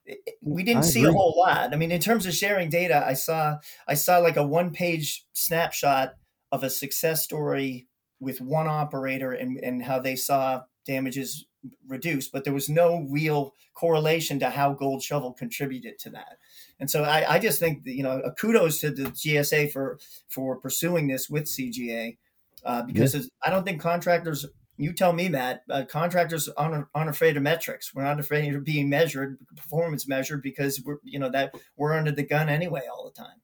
it, 0.05 0.19
we 0.41 0.63
didn't 0.63 0.83
I 0.83 0.87
see 0.87 0.99
agree. 1.01 1.11
a 1.11 1.17
whole 1.17 1.33
lot. 1.35 1.73
I 1.73 1.77
mean, 1.77 1.91
in 1.91 1.99
terms 1.99 2.25
of 2.25 2.33
sharing 2.33 2.69
data, 2.69 3.03
I 3.05 3.13
saw 3.13 3.57
I 3.87 3.95
saw 3.95 4.19
like 4.19 4.37
a 4.37 4.45
one 4.45 4.71
page 4.71 5.25
snapshot 5.33 6.13
of 6.51 6.63
a 6.63 6.69
success 6.69 7.23
story 7.23 7.87
with 8.19 8.39
one 8.39 8.67
operator 8.67 9.31
and 9.31 9.57
and 9.57 9.83
how 9.83 9.99
they 9.99 10.15
saw 10.15 10.61
damages 10.85 11.45
reduced, 11.87 12.31
but 12.31 12.43
there 12.43 12.53
was 12.53 12.69
no 12.69 13.07
real 13.09 13.53
correlation 13.73 14.39
to 14.39 14.49
how 14.49 14.73
Gold 14.73 15.03
Shovel 15.03 15.33
contributed 15.33 15.99
to 15.99 16.09
that. 16.11 16.37
And 16.79 16.89
so 16.89 17.03
I, 17.03 17.35
I 17.35 17.39
just 17.39 17.59
think 17.59 17.83
that, 17.83 17.93
you 17.93 18.03
know, 18.03 18.19
a 18.19 18.31
kudos 18.31 18.79
to 18.79 18.91
the 18.91 19.03
GSA 19.03 19.71
for 19.71 19.99
for 20.29 20.57
pursuing 20.57 21.07
this 21.07 21.29
with 21.29 21.45
CGA 21.45 22.17
uh, 22.65 22.83
because 22.83 23.13
yeah. 23.15 23.21
I 23.43 23.49
don't 23.49 23.63
think 23.63 23.81
contractors. 23.81 24.45
You 24.77 24.93
tell 24.93 25.13
me, 25.13 25.29
Matt. 25.29 25.61
Uh, 25.69 25.83
contractors 25.87 26.49
aren't, 26.49 26.87
aren't 26.95 27.09
afraid 27.09 27.37
of 27.37 27.43
metrics. 27.43 27.93
We're 27.93 28.03
not 28.03 28.19
afraid 28.19 28.55
of 28.55 28.63
being 28.63 28.89
measured, 28.89 29.37
performance 29.55 30.07
measured, 30.07 30.41
because 30.41 30.81
we're 30.83 30.97
you 31.03 31.19
know 31.19 31.29
that 31.29 31.53
we're 31.77 31.93
under 31.93 32.11
the 32.11 32.23
gun 32.23 32.49
anyway 32.49 32.81
all 32.91 33.05
the 33.05 33.21
time. 33.21 33.37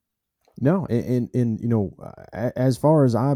No, 0.59 0.87
and 0.89 1.05
and, 1.05 1.35
and 1.35 1.61
you 1.61 1.67
know, 1.67 1.93
as 2.33 2.77
far 2.77 3.05
as 3.05 3.13
I 3.13 3.35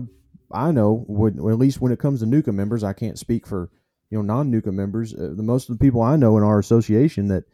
I 0.53 0.71
know, 0.71 1.03
when, 1.07 1.37
at 1.37 1.57
least 1.57 1.81
when 1.81 1.91
it 1.91 1.99
comes 1.99 2.21
to 2.21 2.25
NUCA 2.25 2.53
members, 2.53 2.83
I 2.83 2.93
can't 2.93 3.19
speak 3.19 3.45
for 3.45 3.69
you 4.11 4.17
know 4.17 4.21
non 4.21 4.51
NUCA 4.51 4.71
members. 4.71 5.13
Uh, 5.13 5.33
the 5.35 5.43
most 5.43 5.69
of 5.69 5.77
the 5.77 5.83
people 5.83 6.01
I 6.01 6.17
know 6.17 6.37
in 6.37 6.43
our 6.43 6.59
association 6.59 7.29
that 7.29 7.45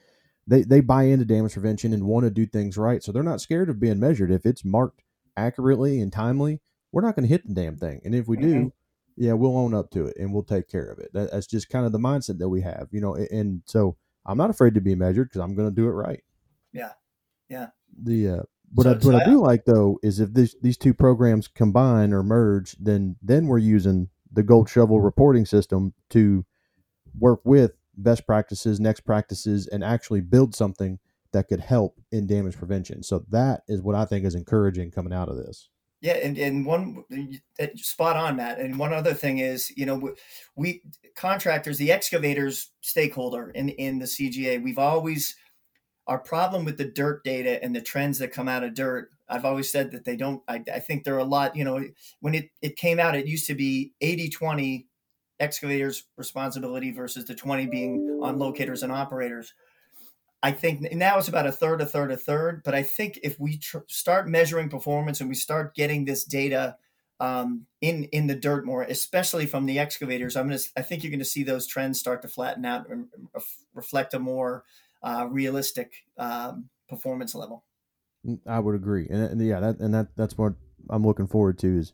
they 0.48 0.64
they 0.64 0.82
buy 0.82 1.04
into 1.04 1.24
damage 1.24 1.54
prevention 1.54 1.94
and 1.94 2.04
want 2.04 2.26
to 2.26 2.32
do 2.32 2.46
things 2.46 2.78
right, 2.78 3.02
so 3.02 3.12
they're 3.12 3.24
not 3.24 3.42
scared 3.42 3.70
of 3.70 3.80
being 3.80 4.00
measured. 4.00 4.32
If 4.32 4.46
it's 4.46 4.66
marked 4.66 5.04
accurately 5.38 6.02
and 6.02 6.12
timely, 6.12 6.60
we're 6.92 7.04
not 7.04 7.16
going 7.16 7.28
to 7.28 7.30
hit 7.30 7.48
the 7.48 7.54
damn 7.54 7.78
thing. 7.78 8.02
And 8.04 8.16
if 8.16 8.28
we 8.28 8.38
mm-hmm. 8.38 8.64
do, 8.64 8.74
yeah, 9.16 9.34
we'll 9.34 9.58
own 9.58 9.74
up 9.74 9.92
to 9.92 10.06
it 10.06 10.18
and 10.18 10.34
we'll 10.34 10.44
take 10.44 10.68
care 10.68 10.90
of 10.90 11.00
it. 11.00 11.12
That, 11.14 11.32
that's 11.32 11.48
just 11.48 11.70
kind 11.70 11.86
of 11.86 11.92
the 11.92 12.00
mindset 12.00 12.40
that 12.40 12.50
we 12.50 12.62
have, 12.62 12.88
you 12.92 13.02
know. 13.02 13.16
And 13.16 13.62
so 13.66 13.96
I'm 14.26 14.38
not 14.38 14.50
afraid 14.50 14.74
to 14.74 14.82
be 14.82 14.96
measured 14.96 15.30
because 15.30 15.42
I'm 15.42 15.56
going 15.56 15.70
to 15.70 15.76
do 15.76 15.88
it 15.88 15.92
right. 15.92 16.24
Yeah, 16.74 16.94
yeah. 17.50 17.68
The 18.04 18.30
uh, 18.30 18.42
what 18.74 18.84
so, 18.84 18.90
I, 18.90 18.94
what 18.94 19.04
so 19.04 19.16
I, 19.16 19.22
I 19.22 19.26
do 19.26 19.42
like 19.42 19.66
though 19.66 20.00
is 20.02 20.20
if 20.20 20.34
this, 20.34 20.56
these 20.62 20.78
two 20.78 20.94
programs 20.94 21.48
combine 21.48 22.14
or 22.14 22.24
merge, 22.24 22.76
then 22.80 23.16
then 23.22 23.48
we're 23.48 23.60
using 23.60 24.10
the 24.38 24.44
Gold 24.44 24.70
Shovel 24.70 25.01
reporting 25.01 25.48
system 25.48 25.96
to 26.12 26.46
work 27.17 27.39
with 27.44 27.72
best 27.98 28.27
practices, 28.27 28.79
next 28.79 29.00
practices, 29.00 29.65
and 29.65 29.84
actually 29.84 30.22
build 30.22 30.53
something 30.53 31.00
that 31.34 31.48
could 31.48 31.60
help 31.60 32.00
in 32.12 32.27
damage 32.27 32.56
prevention. 32.56 33.01
So 33.01 33.25
that 33.29 33.62
is 33.67 33.82
what 33.82 33.96
I 33.96 34.06
think 34.06 34.25
is 34.25 34.36
encouraging 34.36 34.91
coming 34.91 35.12
out 35.12 35.27
of 35.27 35.38
this. 35.38 35.70
Yeah, 36.01 36.17
and, 36.17 36.38
and 36.38 36.67
one 36.67 37.03
uh, 37.12 37.63
uh, 37.63 37.67
spot 37.77 38.15
on, 38.15 38.36
Matt. 38.36 38.60
And 38.60 38.77
one 38.77 38.94
other 38.94 39.15
thing 39.15 39.39
is, 39.39 39.75
you 39.75 39.88
know, 39.88 40.13
we 40.56 40.84
contractors, 41.15 41.79
the 41.79 41.91
excavators 41.91 42.70
stakeholder 42.82 43.50
in 43.50 43.70
in 43.70 43.98
the 43.98 44.05
CGA, 44.05 44.64
we've 44.64 44.77
always 44.77 45.35
our 46.05 46.20
problem 46.20 46.64
with 46.64 46.77
the 46.77 46.85
dirt 46.85 47.24
data 47.24 47.62
and 47.64 47.75
the 47.75 47.81
trends 47.81 48.20
that 48.20 48.31
come 48.31 48.48
out 48.48 48.64
of 48.64 48.75
dirt. 48.75 49.09
I've 49.29 49.46
always 49.46 49.72
said 49.72 49.92
that 49.92 50.05
they 50.05 50.16
don't. 50.16 50.42
I, 50.48 50.63
I 50.74 50.79
think 50.79 51.03
there 51.03 51.16
are 51.16 51.20
a 51.20 51.25
lot. 51.25 51.55
You 51.55 51.66
know, 51.66 51.83
when 52.22 52.35
it 52.35 52.50
it 52.61 52.75
came 52.75 53.00
out, 53.00 53.16
it 53.16 53.27
used 53.27 53.48
to 53.48 53.55
be 53.55 53.94
80 54.01 54.29
20 54.29 54.87
excavators 55.40 56.05
responsibility 56.16 56.92
versus 56.92 57.25
the 57.25 57.35
20 57.35 57.68
being 57.68 58.20
on 58.24 58.40
locators 58.40 58.83
and 58.83 58.92
operators. 58.92 59.53
I 60.44 60.51
think 60.51 60.92
now 60.94 61.18
it's 61.18 61.27
about 61.27 61.48
a 61.48 61.51
third, 61.51 61.81
a 61.81 61.85
third, 61.85 62.11
a 62.11 62.18
third. 62.18 62.61
But 62.63 62.75
I 62.75 62.83
think 62.83 63.20
if 63.24 63.40
we 63.40 63.57
tr- 63.57 63.79
start 63.87 64.27
measuring 64.27 64.70
performance 64.70 65.20
and 65.20 65.29
we 65.29 65.35
start 65.35 65.75
getting 65.75 66.05
this 66.05 66.24
data 66.24 66.77
um, 67.20 67.66
in 67.81 68.03
in 68.05 68.27
the 68.27 68.35
dirt 68.35 68.66
more, 68.66 68.83
especially 68.83 69.46
from 69.48 69.66
the 69.66 69.79
excavators, 69.79 70.35
I'm 70.35 70.48
gonna. 70.48 70.59
I 70.75 70.83
think 70.83 71.03
you're 71.03 71.18
to 71.18 71.25
see 71.25 71.44
those 71.44 71.66
trends 71.66 72.00
start 72.00 72.22
to 72.22 72.27
flatten 72.27 72.66
out 72.66 72.87
and 72.90 73.07
reflect 73.74 74.13
a 74.13 74.20
more 74.20 74.63
uh, 75.01 75.27
realistic 75.29 76.05
um, 76.18 76.70
performance 76.87 77.33
level. 77.33 77.63
I 78.46 78.60
would 78.60 78.75
agree, 78.75 79.08
and, 79.10 79.22
and 79.22 79.46
yeah, 79.46 79.60
that 79.60 79.80
and 79.80 79.94
that 79.94 80.08
that's 80.16 80.38
what 80.38 80.53
I'm 80.90 81.06
looking 81.06 81.27
forward 81.27 81.60
to 81.60 81.77
is 81.80 81.94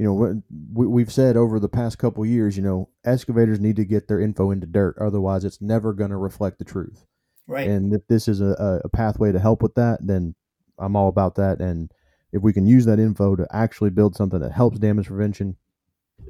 you 0.00 0.06
know, 0.06 0.42
we, 0.72 0.86
we've 0.86 1.12
said 1.12 1.36
over 1.36 1.60
the 1.60 1.68
past 1.68 1.98
couple 1.98 2.24
years, 2.24 2.56
you 2.56 2.62
know, 2.62 2.88
excavators 3.04 3.60
need 3.60 3.76
to 3.76 3.84
get 3.84 4.08
their 4.08 4.18
info 4.18 4.50
into 4.50 4.66
dirt. 4.66 4.96
Otherwise, 4.98 5.44
it's 5.44 5.60
never 5.60 5.92
going 5.92 6.08
to 6.08 6.16
reflect 6.16 6.58
the 6.58 6.64
truth. 6.64 7.04
Right. 7.46 7.68
And 7.68 7.92
if 7.92 8.06
this 8.08 8.26
is 8.26 8.40
a, 8.40 8.80
a 8.82 8.88
pathway 8.88 9.30
to 9.30 9.38
help 9.38 9.60
with 9.60 9.74
that, 9.74 9.98
then 10.00 10.34
I'm 10.78 10.96
all 10.96 11.08
about 11.08 11.34
that. 11.34 11.60
And 11.60 11.90
if 12.32 12.40
we 12.40 12.54
can 12.54 12.64
use 12.64 12.86
that 12.86 12.98
info 12.98 13.36
to 13.36 13.46
actually 13.52 13.90
build 13.90 14.16
something 14.16 14.40
that 14.40 14.52
helps 14.52 14.78
damage 14.78 15.08
prevention, 15.08 15.56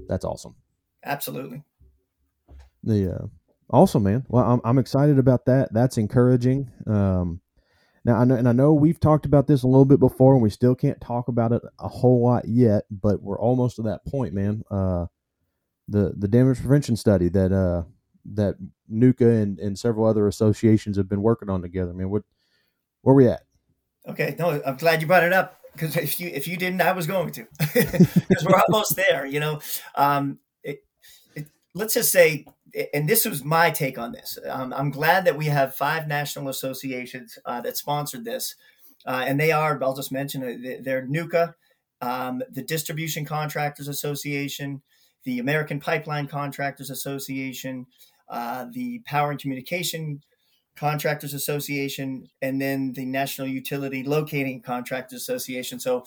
that's 0.08 0.24
awesome. 0.24 0.56
Absolutely. 1.04 1.62
Yeah. 2.82 3.18
awesome, 3.70 4.02
man. 4.02 4.26
Well, 4.28 4.50
I'm 4.50 4.60
I'm 4.64 4.78
excited 4.78 5.20
about 5.20 5.44
that. 5.44 5.72
That's 5.72 5.96
encouraging. 5.96 6.72
Um, 6.88 7.40
now 8.04 8.16
I 8.16 8.24
know, 8.24 8.34
and 8.34 8.48
I 8.48 8.52
know 8.52 8.72
we've 8.72 9.00
talked 9.00 9.26
about 9.26 9.46
this 9.46 9.62
a 9.62 9.66
little 9.66 9.84
bit 9.84 10.00
before, 10.00 10.34
and 10.34 10.42
we 10.42 10.50
still 10.50 10.74
can't 10.74 11.00
talk 11.00 11.28
about 11.28 11.52
it 11.52 11.62
a 11.78 11.88
whole 11.88 12.22
lot 12.22 12.46
yet, 12.48 12.84
but 12.90 13.22
we're 13.22 13.38
almost 13.38 13.76
to 13.76 13.82
that 13.82 14.04
point, 14.06 14.34
man. 14.34 14.62
Uh, 14.70 15.06
the 15.88 16.14
the 16.16 16.28
damage 16.28 16.60
prevention 16.60 16.96
study 16.96 17.28
that 17.28 17.52
uh 17.52 17.82
that 18.24 18.54
NUCA 18.90 19.42
and, 19.42 19.58
and 19.58 19.78
several 19.78 20.06
other 20.06 20.28
associations 20.28 20.96
have 20.96 21.08
been 21.08 21.22
working 21.22 21.50
on 21.50 21.62
together. 21.62 21.90
I 21.90 21.94
mean, 21.94 22.10
what 22.10 22.22
where 23.02 23.14
we 23.14 23.26
at? 23.26 23.42
Okay, 24.08 24.36
no, 24.38 24.62
I'm 24.64 24.76
glad 24.76 25.00
you 25.00 25.06
brought 25.06 25.24
it 25.24 25.32
up 25.32 25.60
because 25.72 25.96
if 25.96 26.20
you 26.20 26.28
if 26.28 26.48
you 26.48 26.56
didn't, 26.56 26.80
I 26.80 26.92
was 26.92 27.06
going 27.06 27.32
to 27.32 27.46
because 27.74 28.46
we're 28.46 28.60
almost 28.68 28.96
there. 28.96 29.26
You 29.26 29.40
know, 29.40 29.60
um, 29.94 30.38
it, 30.62 30.84
it, 31.34 31.48
let's 31.74 31.94
just 31.94 32.12
say 32.12 32.46
and 32.92 33.08
this 33.08 33.24
was 33.24 33.44
my 33.44 33.70
take 33.70 33.98
on 33.98 34.12
this. 34.12 34.38
Um, 34.48 34.72
I'm 34.72 34.90
glad 34.90 35.24
that 35.24 35.36
we 35.36 35.46
have 35.46 35.74
five 35.74 36.06
national 36.06 36.48
associations 36.48 37.38
uh, 37.44 37.60
that 37.62 37.76
sponsored 37.76 38.24
this, 38.24 38.54
uh, 39.06 39.24
and 39.26 39.38
they 39.38 39.52
are. 39.52 39.82
I'll 39.82 39.94
just 39.94 40.12
mention. 40.12 40.80
They're 40.82 41.06
NUCA, 41.06 41.54
um, 42.00 42.42
the 42.50 42.62
Distribution 42.62 43.24
Contractors 43.24 43.88
Association, 43.88 44.82
the 45.24 45.38
American 45.38 45.80
Pipeline 45.80 46.26
Contractors 46.26 46.90
Association, 46.90 47.86
uh, 48.28 48.66
the 48.72 49.00
Power 49.00 49.30
and 49.30 49.40
Communication 49.40 50.22
Contractors 50.76 51.34
Association, 51.34 52.30
and 52.40 52.60
then 52.60 52.92
the 52.94 53.04
National 53.04 53.46
Utility 53.46 54.02
Locating 54.02 54.62
Contractors 54.62 55.20
Association. 55.20 55.78
So 55.78 56.04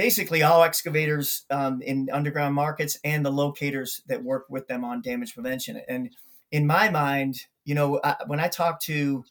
basically 0.00 0.42
all 0.42 0.62
excavators 0.62 1.44
um, 1.50 1.82
in 1.82 2.08
underground 2.10 2.54
markets 2.54 2.98
and 3.04 3.22
the 3.22 3.30
locators 3.30 4.00
that 4.06 4.24
work 4.24 4.46
with 4.48 4.66
them 4.66 4.82
on 4.82 5.02
damage 5.02 5.34
prevention. 5.34 5.78
And 5.90 6.08
in 6.50 6.66
my 6.66 6.88
mind, 6.88 7.44
you 7.66 7.74
know, 7.74 8.00
I, 8.02 8.16
when 8.26 8.40
I 8.40 8.48
talk 8.48 8.80
to 8.84 9.24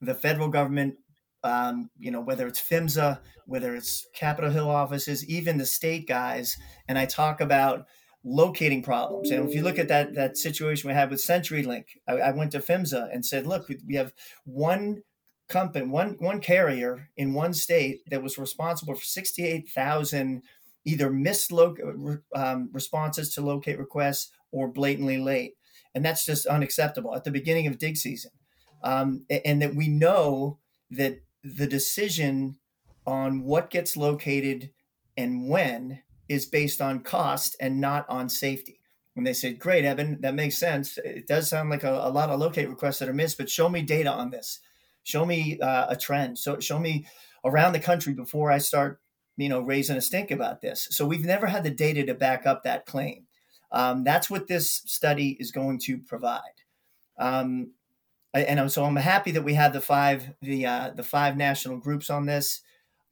the 0.00 0.14
federal 0.14 0.48
government, 0.48 0.94
um, 1.42 1.90
you 1.98 2.10
know, 2.10 2.22
whether 2.22 2.46
it's 2.46 2.62
PHMSA, 2.62 3.18
whether 3.44 3.76
it's 3.76 4.06
Capitol 4.14 4.50
Hill 4.50 4.70
offices, 4.70 5.28
even 5.28 5.58
the 5.58 5.66
state 5.66 6.08
guys, 6.08 6.56
and 6.88 6.98
I 6.98 7.04
talk 7.04 7.42
about 7.42 7.84
locating 8.24 8.82
problems. 8.82 9.30
And 9.30 9.46
if 9.46 9.54
you 9.54 9.60
look 9.60 9.78
at 9.78 9.88
that 9.88 10.14
that 10.14 10.38
situation 10.38 10.88
we 10.88 10.94
had 10.94 11.10
with 11.10 11.20
CenturyLink, 11.20 11.84
I, 12.08 12.12
I 12.12 12.30
went 12.30 12.52
to 12.52 12.60
PHMSA 12.60 13.12
and 13.12 13.26
said, 13.26 13.46
look, 13.46 13.68
we 13.86 13.96
have 13.96 14.14
one 14.46 15.02
company, 15.48 15.86
one 15.86 16.16
one 16.18 16.40
carrier 16.40 17.10
in 17.16 17.34
one 17.34 17.52
state 17.52 18.08
that 18.10 18.22
was 18.22 18.38
responsible 18.38 18.94
for 18.94 19.04
68,000 19.04 20.42
either 20.86 21.10
missed 21.10 21.50
lo- 21.50 21.74
um, 22.34 22.68
responses 22.72 23.30
to 23.30 23.40
locate 23.40 23.78
requests 23.78 24.30
or 24.52 24.68
blatantly 24.68 25.18
late, 25.18 25.54
and 25.94 26.04
that's 26.04 26.26
just 26.26 26.46
unacceptable 26.46 27.14
at 27.14 27.24
the 27.24 27.30
beginning 27.30 27.66
of 27.66 27.78
dig 27.78 27.96
season. 27.96 28.30
Um, 28.82 29.24
and 29.30 29.62
that 29.62 29.74
we 29.74 29.88
know 29.88 30.58
that 30.90 31.20
the 31.42 31.66
decision 31.66 32.58
on 33.06 33.44
what 33.44 33.70
gets 33.70 33.96
located 33.96 34.70
and 35.16 35.48
when 35.48 36.02
is 36.28 36.46
based 36.46 36.80
on 36.80 37.00
cost 37.00 37.56
and 37.60 37.80
not 37.80 38.06
on 38.08 38.28
safety. 38.28 38.80
When 39.14 39.24
they 39.24 39.32
said, 39.32 39.58
"Great, 39.58 39.84
Eben, 39.84 40.20
that 40.22 40.34
makes 40.34 40.58
sense," 40.58 40.98
it 40.98 41.26
does 41.26 41.48
sound 41.48 41.70
like 41.70 41.84
a, 41.84 41.92
a 41.92 42.10
lot 42.10 42.30
of 42.30 42.40
locate 42.40 42.68
requests 42.68 42.98
that 42.98 43.08
are 43.08 43.14
missed, 43.14 43.38
but 43.38 43.48
show 43.48 43.68
me 43.68 43.82
data 43.82 44.10
on 44.10 44.30
this 44.30 44.60
show 45.04 45.24
me 45.24 45.58
uh, 45.60 45.86
a 45.88 45.96
trend 45.96 46.38
so 46.38 46.58
show 46.58 46.78
me 46.78 47.06
around 47.44 47.72
the 47.72 47.80
country 47.80 48.12
before 48.12 48.50
i 48.50 48.58
start 48.58 49.00
you 49.36 49.48
know 49.48 49.60
raising 49.60 49.96
a 49.96 50.00
stink 50.00 50.30
about 50.30 50.60
this 50.60 50.88
so 50.90 51.06
we've 51.06 51.24
never 51.24 51.46
had 51.46 51.62
the 51.62 51.70
data 51.70 52.04
to 52.04 52.14
back 52.14 52.46
up 52.46 52.62
that 52.64 52.86
claim 52.86 53.26
Um, 53.74 54.04
that's 54.04 54.30
what 54.30 54.46
this 54.46 54.82
study 54.86 55.36
is 55.40 55.50
going 55.50 55.80
to 55.80 55.98
provide. 55.98 56.62
Um, 57.18 57.72
and 58.32 58.70
so 58.70 58.84
I'm 58.84 58.96
happy 58.96 59.32
that 59.32 59.42
we 59.42 59.54
have 59.54 59.72
the 59.72 59.80
five 59.80 60.32
the 60.40 60.66
uh, 60.66 60.90
the 60.94 61.02
five 61.02 61.36
national 61.36 61.78
groups 61.78 62.08
on 62.08 62.26
this. 62.26 62.62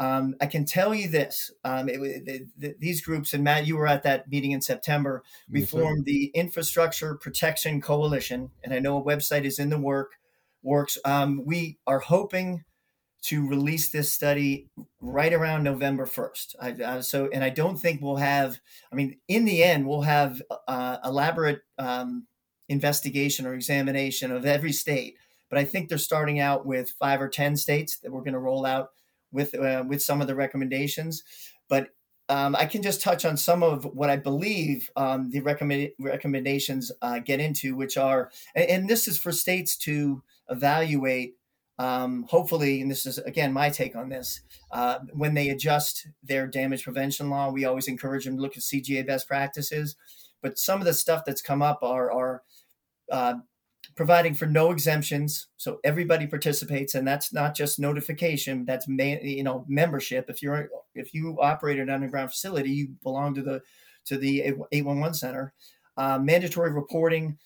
Um, 0.00 0.34
I 0.40 0.46
can 0.46 0.64
tell 0.64 0.94
you 0.94 1.08
this: 1.08 1.52
um, 1.64 1.88
it, 1.88 2.00
it, 2.00 2.46
it, 2.60 2.80
these 2.80 3.02
groups, 3.02 3.34
and 3.34 3.44
Matt, 3.44 3.66
you 3.66 3.76
were 3.76 3.86
at 3.86 4.04
that 4.04 4.30
meeting 4.30 4.52
in 4.52 4.60
September. 4.60 5.22
We 5.50 5.60
yes, 5.60 5.70
formed 5.70 6.04
the 6.04 6.26
Infrastructure 6.34 7.14
Protection 7.16 7.80
Coalition, 7.80 8.50
and 8.64 8.72
I 8.72 8.78
know 8.78 8.98
a 8.98 9.04
website 9.04 9.44
is 9.44 9.58
in 9.58 9.70
the 9.70 9.78
work 9.78 10.12
works. 10.62 10.98
Um, 11.04 11.42
we 11.44 11.78
are 11.86 11.98
hoping 11.98 12.64
to 13.22 13.46
release 13.46 13.90
this 13.90 14.10
study 14.10 14.68
right 15.00 15.32
around 15.32 15.62
November 15.62 16.06
1st. 16.06 16.54
I, 16.60 16.70
uh, 16.72 17.02
so, 17.02 17.28
and 17.32 17.44
I 17.44 17.50
don't 17.50 17.78
think 17.78 18.02
we'll 18.02 18.16
have, 18.16 18.58
I 18.92 18.96
mean, 18.96 19.16
in 19.28 19.44
the 19.44 19.62
end, 19.62 19.86
we'll 19.86 20.02
have 20.02 20.42
uh, 20.66 20.98
elaborate 21.04 21.60
um, 21.78 22.26
investigation 22.68 23.46
or 23.46 23.54
examination 23.54 24.32
of 24.32 24.44
every 24.44 24.72
state. 24.72 25.16
But 25.48 25.58
I 25.58 25.64
think 25.64 25.88
they're 25.88 25.98
starting 25.98 26.40
out 26.40 26.66
with 26.66 26.94
five 26.98 27.20
or 27.20 27.28
10 27.28 27.56
states 27.56 27.98
that 27.98 28.10
we're 28.10 28.20
going 28.20 28.32
to 28.32 28.40
roll 28.40 28.66
out 28.66 28.90
with, 29.30 29.54
uh, 29.54 29.84
with 29.86 30.02
some 30.02 30.20
of 30.20 30.26
the 30.26 30.34
recommendations. 30.34 31.22
But 31.68 31.90
um, 32.28 32.56
I 32.56 32.66
can 32.66 32.82
just 32.82 33.02
touch 33.02 33.24
on 33.24 33.36
some 33.36 33.62
of 33.62 33.84
what 33.84 34.10
I 34.10 34.16
believe 34.16 34.90
um, 34.96 35.30
the 35.30 35.40
recommend, 35.40 35.90
recommendations 36.00 36.90
uh, 37.02 37.20
get 37.20 37.40
into, 37.40 37.76
which 37.76 37.96
are, 37.96 38.30
and, 38.56 38.68
and 38.68 38.88
this 38.88 39.06
is 39.06 39.18
for 39.18 39.30
states 39.30 39.76
to 39.78 40.22
evaluate 40.48 41.34
um, 41.78 42.26
hopefully, 42.28 42.80
and 42.80 42.90
this 42.90 43.06
is 43.06 43.18
again 43.18 43.52
my 43.52 43.70
take 43.70 43.96
on 43.96 44.08
this, 44.08 44.40
uh, 44.70 45.00
when 45.14 45.34
they 45.34 45.48
adjust 45.48 46.06
their 46.22 46.46
damage 46.46 46.84
prevention 46.84 47.30
law, 47.30 47.50
we 47.50 47.64
always 47.64 47.88
encourage 47.88 48.24
them 48.24 48.36
to 48.36 48.42
look 48.42 48.56
at 48.56 48.62
CGA 48.62 49.06
best 49.06 49.26
practices. 49.26 49.96
But 50.42 50.58
some 50.58 50.80
of 50.80 50.86
the 50.86 50.94
stuff 50.94 51.24
that's 51.24 51.42
come 51.42 51.62
up 51.62 51.80
are, 51.82 52.12
are 52.12 52.42
uh, 53.10 53.34
providing 53.96 54.34
for 54.34 54.46
no 54.46 54.70
exemptions, 54.70 55.48
so 55.56 55.78
everybody 55.82 56.26
participates, 56.26 56.94
and 56.94 57.06
that's 57.06 57.32
not 57.32 57.56
just 57.56 57.80
notification. 57.80 58.64
That's 58.64 58.86
you 58.86 59.42
know 59.42 59.64
membership. 59.66 60.26
If 60.28 60.42
you're 60.42 60.68
if 60.94 61.14
you 61.14 61.38
operate 61.40 61.78
an 61.78 61.90
underground 61.90 62.30
facility, 62.30 62.70
you 62.70 62.88
belong 63.02 63.34
to 63.34 63.42
the 63.42 63.62
to 64.04 64.18
the 64.18 64.42
811 64.42 65.14
center. 65.14 65.54
Uh, 65.96 66.18
mandatory 66.18 66.72
reporting. 66.72 67.38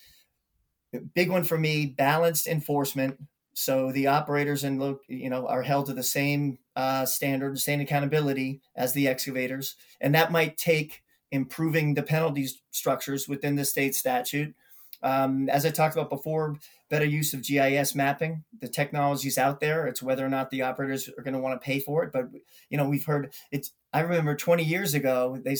Big 1.14 1.30
one 1.30 1.44
for 1.44 1.58
me: 1.58 1.86
balanced 1.86 2.46
enforcement 2.46 3.18
so 3.58 3.90
the 3.92 4.06
operators 4.06 4.64
and 4.64 4.98
you 5.08 5.30
know, 5.30 5.48
are 5.48 5.62
held 5.62 5.86
to 5.86 5.94
the 5.94 6.02
same 6.02 6.58
uh, 6.76 7.06
standard, 7.06 7.58
same 7.58 7.80
accountability 7.80 8.60
as 8.76 8.92
the 8.92 9.08
excavators, 9.08 9.76
and 10.02 10.14
that 10.14 10.30
might 10.30 10.58
take 10.58 11.02
improving 11.32 11.94
the 11.94 12.02
penalties 12.02 12.60
structures 12.70 13.26
within 13.28 13.56
the 13.56 13.64
state 13.64 13.94
statute. 13.94 14.54
Um, 15.02 15.48
as 15.48 15.64
I 15.64 15.70
talked 15.70 15.96
about 15.96 16.10
before, 16.10 16.58
better 16.88 17.04
use 17.04 17.34
of 17.34 17.42
GIS 17.42 17.94
mapping. 17.94 18.44
The 18.60 18.68
technology's 18.68 19.38
out 19.38 19.60
there. 19.60 19.86
It's 19.86 20.02
whether 20.02 20.24
or 20.24 20.28
not 20.28 20.50
the 20.50 20.62
operators 20.62 21.08
are 21.08 21.22
going 21.22 21.34
to 21.34 21.40
want 21.40 21.60
to 21.60 21.64
pay 21.64 21.80
for 21.80 22.04
it. 22.04 22.12
But 22.12 22.28
you 22.70 22.78
know, 22.78 22.88
we've 22.88 23.04
heard 23.04 23.32
it's. 23.50 23.72
I 23.92 24.00
remember 24.00 24.36
20 24.36 24.62
years 24.62 24.94
ago, 24.94 25.40
they 25.44 25.56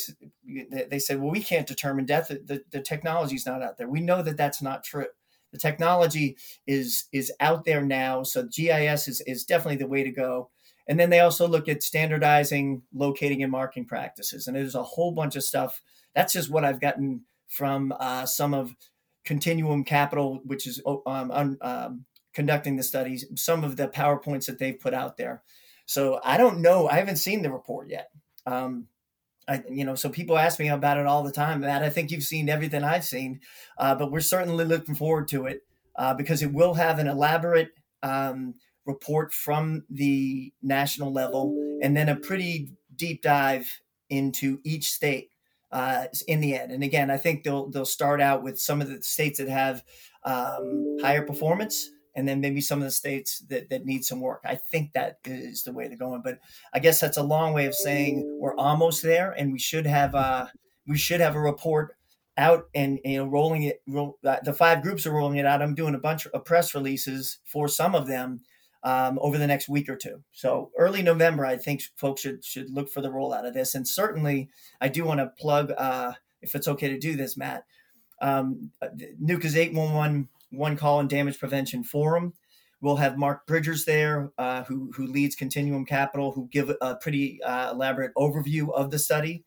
they 0.91 0.99
said, 0.99 1.21
"Well, 1.21 1.31
we 1.31 1.43
can't 1.43 1.67
determine 1.67 2.07
death. 2.07 2.29
The, 2.29 2.63
the 2.71 2.81
technology's 2.81 3.47
not 3.47 3.63
out 3.63 3.79
there." 3.79 3.89
We 3.89 4.01
know 4.01 4.23
that 4.23 4.37
that's 4.37 4.63
not 4.63 4.85
true 4.85 5.07
the 5.53 5.59
technology 5.59 6.37
is 6.67 7.07
is 7.13 7.33
out 7.41 7.65
there 7.65 7.83
now 7.83 8.23
so 8.23 8.45
gis 8.45 9.09
is, 9.09 9.21
is 9.23 9.45
definitely 9.45 9.77
the 9.77 9.87
way 9.87 10.03
to 10.03 10.11
go 10.11 10.51
and 10.89 11.01
then 11.01 11.11
they 11.11 11.21
also 11.21 11.49
look 11.49 11.69
at 11.69 11.83
standardizing 11.83 12.83
locating 12.93 13.43
and 13.43 13.53
marking 13.53 13.85
practices 13.85 14.47
and 14.47 14.57
there's 14.57 14.75
a 14.75 14.83
whole 14.83 15.13
bunch 15.13 15.37
of 15.37 15.43
stuff 15.45 15.81
that's 16.15 16.33
just 16.33 16.51
what 16.51 16.65
i've 16.65 16.81
gotten 16.81 17.23
from 17.49 17.95
uh, 18.01 18.27
some 18.27 18.53
of 18.53 18.75
continuum 19.27 19.85
capital 19.85 20.41
which 20.45 20.67
is 20.67 20.81
oh, 20.87 21.03
um, 21.07 21.59
um, 21.61 22.05
conducting 22.33 22.77
the 22.77 22.83
studies 22.83 23.27
some 23.35 23.65
of 23.65 23.77
the 23.77 23.89
powerpoints 23.89 24.47
that 24.47 24.59
they've 24.59 24.81
put 24.81 24.95
out 24.95 25.17
there. 25.17 25.43
So 25.85 26.21
i 26.25 26.37
don't 26.37 26.63
know 26.63 26.89
i 26.89 26.95
haven't 26.95 27.17
seen 27.17 27.43
the 27.43 27.53
report 27.53 27.91
yet. 27.91 28.09
Um, 28.47 28.87
I, 29.49 29.63
you 29.71 29.85
know, 29.85 29.95
so 29.95 30.09
people 30.09 30.39
ask 30.39 30.59
me 30.59 30.69
about 30.69 30.99
it 30.99 31.07
all 31.07 31.23
the 31.23 31.31
time. 31.31 31.61
Matt, 31.61 31.83
I 31.83 31.89
think 31.89 32.11
you've 32.11 32.25
seen 32.25 32.49
everything 32.49 32.83
I've 32.83 33.05
seen, 33.05 33.41
uh, 33.79 33.95
but 33.95 34.11
we're 34.11 34.21
certainly 34.21 34.65
looking 34.65 34.97
forward 34.97 35.29
to 35.29 35.47
it 35.47 35.61
uh, 35.97 36.15
because 36.15 36.43
it 36.43 36.53
will 36.53 36.75
have 36.75 36.99
an 36.99 37.07
elaborate 37.07 37.71
um, 38.03 38.55
report 38.87 39.33
from 39.33 39.85
the 39.91 40.53
national 40.63 41.13
level 41.13 41.79
and 41.83 41.97
then 41.97 42.09
a 42.09 42.17
pretty 42.17 42.71
deep 42.95 43.23
dive 43.23 43.69
into 44.09 44.61
each 44.65 44.91
state 44.91 45.31
uh, 45.73 46.07
in 46.29 46.41
the 46.41 46.55
end. 46.55 46.73
And 46.73 46.83
again, 46.83 47.11
I 47.11 47.17
think 47.17 47.45
they'll 47.45 47.69
they'll 47.71 47.85
start 47.85 48.21
out 48.21 48.43
with 48.43 48.59
some 48.59 48.81
of 48.81 48.89
the 48.89 49.03
states 49.03 49.39
that 49.39 49.49
have 49.49 49.83
um, 50.25 50.97
higher 51.01 51.23
performance 51.23 51.91
and 52.17 52.27
then 52.27 52.41
maybe 52.41 52.63
some 52.63 52.79
of 52.79 52.85
the 52.85 52.91
states 52.91 53.41
that, 53.51 53.69
that 53.69 53.85
need 53.85 54.03
some 54.05 54.21
work. 54.21 54.41
I 54.45 54.57
think 54.57 54.95
that 54.95 55.19
is 55.27 55.63
the 55.63 55.73
way 55.73 55.87
they're 55.87 55.99
going. 55.99 56.23
But 56.23 56.39
I 56.73 56.79
guess 56.79 56.99
that's 56.99 57.19
a 57.19 57.23
long 57.23 57.53
way 57.53 57.67
of 57.67 57.75
saying 57.75 58.39
we're 58.41 58.57
almost 58.57 59.03
there, 59.03 59.33
and 59.33 59.53
we 59.53 59.59
should 59.59 59.87
have 59.87 60.15
uh, 60.15 60.47
we 60.89 60.97
should 60.97 61.21
have 61.21 61.37
a 61.37 61.41
report 61.41 61.95
out 62.39 62.65
and 62.75 62.99
you 63.05 63.19
know 63.19 63.27
rolling 63.27 63.65
it. 63.65 63.83
Roll, 63.87 64.19
uh, 64.25 64.39
the 64.43 64.53
five 64.53 64.83
groups 64.83 65.07
are 65.07 65.13
rolling 65.13 65.37
it 65.37 65.47
out. 65.47 65.63
I'm 65.63 65.75
doing 65.75 65.95
a 65.95 65.99
bunch 65.99 66.27
of 66.27 66.45
press 66.45 66.75
releases 66.75 67.39
for 67.45 67.69
some 67.69 67.95
of 67.95 68.07
them 68.07 68.41
um, 68.83 69.19
over 69.21 69.39
the 69.39 69.47
next 69.47 69.69
week 69.69 69.89
or 69.89 69.97
two. 69.97 70.23
So 70.33 70.71
early 70.79 71.03
November, 71.03 71.45
I 71.45 71.57
think 71.57 71.83
folks 71.97 72.23
should 72.23 72.45
should 72.45 72.71
look 72.71 72.91
for 72.91 73.01
the 73.01 73.11
rollout 73.11 73.47
of 73.47 73.55
this. 73.55 73.75
And 73.75 73.87
certainly, 73.87 74.49
I 74.81 74.89
do 74.89 75.05
want 75.05 75.21
to 75.21 75.33
plug, 75.39 75.73
uh, 75.77 76.13
if 76.43 76.55
it's 76.55 76.69
okay 76.69 76.89
to 76.89 76.99
do 76.99 77.17
this, 77.17 77.37
Matt. 77.37 77.65
Um, 78.21 78.71
uh, 78.81 78.89
NUCA's 79.21 79.57
811 79.57 80.29
one 80.51 80.77
call 80.77 81.01
and 81.01 81.09
damage 81.09 81.39
prevention 81.39 81.85
forum. 81.85 82.35
We'll 82.81 82.97
have 82.97 83.19
Mark 83.19 83.47
Bridgers 83.47 83.85
there, 83.85 84.33
uh, 84.39 84.65
who 84.65 84.93
who 84.95 85.07
leads 85.07 85.35
Continuum 85.35 85.87
Capital, 85.87 86.33
who 86.33 86.49
give 86.51 86.71
a 86.81 86.97
pretty 86.97 87.43
uh, 87.43 87.73
elaborate 87.73 88.13
overview 88.17 88.73
of 88.73 88.91
the 88.91 88.99
study, 88.99 89.45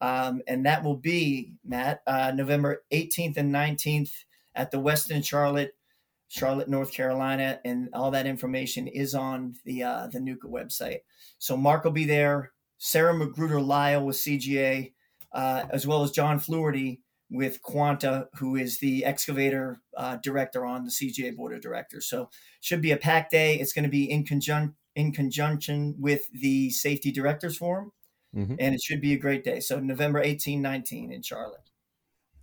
um, 0.00 0.42
and 0.46 0.66
that 0.66 0.82
will 0.82 0.96
be 0.96 1.52
Matt 1.64 2.02
uh, 2.06 2.32
November 2.34 2.82
18th 2.92 3.36
and 3.36 3.54
19th 3.54 4.24
at 4.54 4.70
the 4.70 4.78
Westin 4.78 5.24
Charlotte, 5.24 5.74
Charlotte, 6.32 6.66
North 6.66 6.92
Carolina, 6.92 7.60
and 7.62 7.90
all 7.92 8.10
that 8.10 8.26
information 8.26 8.88
is 8.88 9.14
on 9.14 9.54
the 9.66 9.82
uh, 9.82 10.06
the 10.06 10.18
NUCA 10.18 10.46
website. 10.46 11.00
So 11.38 11.58
Mark 11.58 11.84
will 11.84 11.90
be 11.90 12.06
there. 12.06 12.52
Sarah 12.78 13.12
Magruder 13.12 13.60
Lyle 13.60 14.06
with 14.06 14.16
CGA, 14.16 14.94
uh, 15.32 15.64
as 15.68 15.86
well 15.86 16.02
as 16.02 16.10
John 16.10 16.40
Fluharty 16.40 17.00
with 17.30 17.60
Quanta, 17.60 18.28
who 18.36 18.56
is 18.56 18.78
the 18.78 19.04
excavator 19.04 19.82
uh, 19.94 20.16
director 20.22 20.64
on 20.64 20.84
the 20.84 20.90
CGA 20.90 21.36
board 21.36 21.52
of 21.54 21.60
directors. 21.60 22.06
So 22.06 22.30
should 22.62 22.80
be 22.80 22.92
a 22.92 22.96
packed 22.96 23.30
day. 23.30 23.56
It's 23.56 23.74
going 23.74 23.84
to 23.84 23.90
be 23.90 24.10
in 24.10 24.24
conjunction 24.24 24.74
in 24.96 25.12
conjunction 25.12 25.96
with 25.98 26.30
the 26.32 26.70
safety 26.70 27.12
directors 27.12 27.58
forum, 27.58 27.92
mm-hmm. 28.34 28.54
and 28.58 28.74
it 28.74 28.80
should 28.80 29.02
be 29.02 29.12
a 29.12 29.18
great 29.18 29.44
day. 29.44 29.60
So 29.60 29.80
November 29.80 30.22
18, 30.22 30.62
19 30.62 31.12
in 31.12 31.20
Charlotte. 31.20 31.60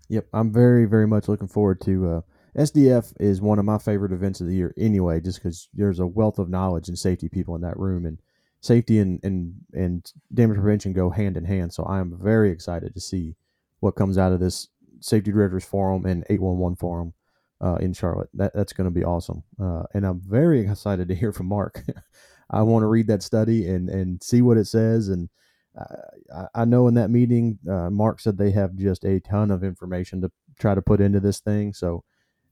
Yep, 0.10 0.28
I'm 0.32 0.54
very 0.54 0.86
very 0.86 1.08
much 1.08 1.28
looking 1.28 1.48
forward 1.48 1.82
to. 1.82 2.24
SDF 2.58 3.14
is 3.20 3.42
one 3.42 3.60
of 3.60 3.66
my 3.66 3.78
favorite 3.78 4.12
events 4.12 4.42
of 4.42 4.48
the 4.48 4.56
year 4.56 4.74
anyway, 4.78 5.20
just 5.20 5.40
because 5.40 5.70
there's 5.74 6.00
a 6.00 6.08
wealth 6.08 6.40
of 6.40 6.50
knowledge 6.50 6.88
and 6.88 6.98
safety 6.98 7.30
people 7.30 7.56
in 7.56 7.62
that 7.62 7.78
room, 7.78 8.06
and 8.06 8.20
safety 8.62 9.00
and 9.00 9.20
and 9.24 9.54
and 9.74 10.12
damage 10.34 10.58
prevention 10.58 10.94
go 10.94 11.10
hand 11.10 11.38
in 11.38 11.46
hand. 11.46 11.74
So 11.74 11.84
I 11.84 12.00
am 12.00 12.18
very 12.22 12.52
excited 12.52 12.94
to 12.94 13.02
see 13.02 13.36
what 13.80 13.96
comes 13.96 14.18
out 14.18 14.32
of 14.32 14.40
this 14.40 14.68
Safety 15.02 15.32
Directors 15.32 15.64
Forum 15.64 16.06
and 16.06 16.26
811 16.30 16.76
Forum 16.78 17.14
uh, 17.62 17.76
in 17.76 17.94
Charlotte. 17.94 18.30
That, 18.34 18.54
that's 18.54 18.74
going 18.74 18.86
to 18.86 18.92
be 18.92 19.04
awesome. 19.04 19.44
Uh, 19.62 19.84
and 19.94 20.06
I'm 20.06 20.22
very 20.22 20.62
excited 20.62 21.08
to 21.08 21.16
hear 21.16 21.32
from 21.32 21.48
Mark. 21.48 21.84
I 22.50 22.62
want 22.64 22.84
to 22.84 22.88
read 22.88 23.08
that 23.08 23.24
study 23.24 23.68
and, 23.68 23.90
and 23.90 24.22
see 24.24 24.42
what 24.42 24.58
it 24.58 24.66
says. 24.66 25.10
And 25.10 25.30
uh, 25.80 26.48
I, 26.56 26.62
I 26.62 26.66
know 26.66 26.88
in 26.88 26.96
that 26.96 27.10
meeting, 27.10 27.60
uh, 27.70 27.90
Mark 27.90 28.20
said 28.20 28.38
they 28.38 28.52
have 28.52 28.76
just 28.76 29.04
a 29.06 29.20
ton 29.20 29.52
of 29.52 29.64
information 29.64 30.22
to 30.22 30.32
try 30.60 30.74
to 30.76 30.82
put 30.82 31.02
into 31.02 31.20
this 31.20 31.40
thing. 31.40 31.74
So 31.74 32.04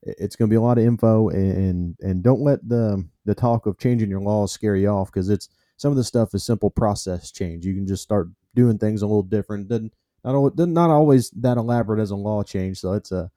it's 0.04 0.36
going 0.36 0.50
to 0.50 0.54
be 0.54 0.58
a 0.58 0.62
lot 0.62 0.78
of 0.78 0.86
info 0.86 1.30
and, 1.30 1.96
and 2.02 2.24
don't 2.24 2.42
let 2.42 2.68
the, 2.68 3.06
the 3.26 3.36
talk 3.36 3.66
of 3.66 3.78
changing 3.78 4.10
your 4.10 4.22
laws 4.22 4.52
scare 4.52 4.76
you 4.76 4.88
off 4.88 5.12
because 5.12 5.30
it's 5.30 5.50
some 5.78 5.92
of 5.92 5.98
the 5.98 6.04
stuff 6.04 6.34
is 6.34 6.44
simple 6.44 6.70
process 6.70 7.32
change. 7.32 7.66
You 7.66 7.74
can 7.74 7.88
just 7.88 8.04
start 8.04 8.30
doing 8.56 8.78
things 8.78 9.02
a 9.02 9.08
little 9.08 9.24
different. 9.24 9.68
Doesn't 9.68 9.94
not 10.24 10.58
not 10.58 10.90
always 10.90 11.30
that 11.32 11.58
elaborate 11.58 12.02
as 12.02 12.12
a 12.12 12.16
law 12.16 12.44
change. 12.44 12.80
So 12.80 12.94
it's 12.94 13.12
a 13.12 13.32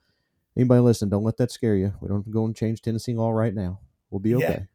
anybody 0.57 0.81
listen, 0.81 1.09
don't 1.09 1.25
let 1.25 1.37
that 1.37 1.53
scare 1.53 1.77
you. 1.77 1.93
We 2.01 2.09
don't 2.09 2.31
go 2.31 2.45
and 2.45 2.57
change 2.57 2.83
Tennessee 2.83 3.15
law 3.15 3.31
right 3.31 3.55
now. 3.55 3.81
We'll 4.11 4.21
be 4.21 4.35
okay. 4.35 4.67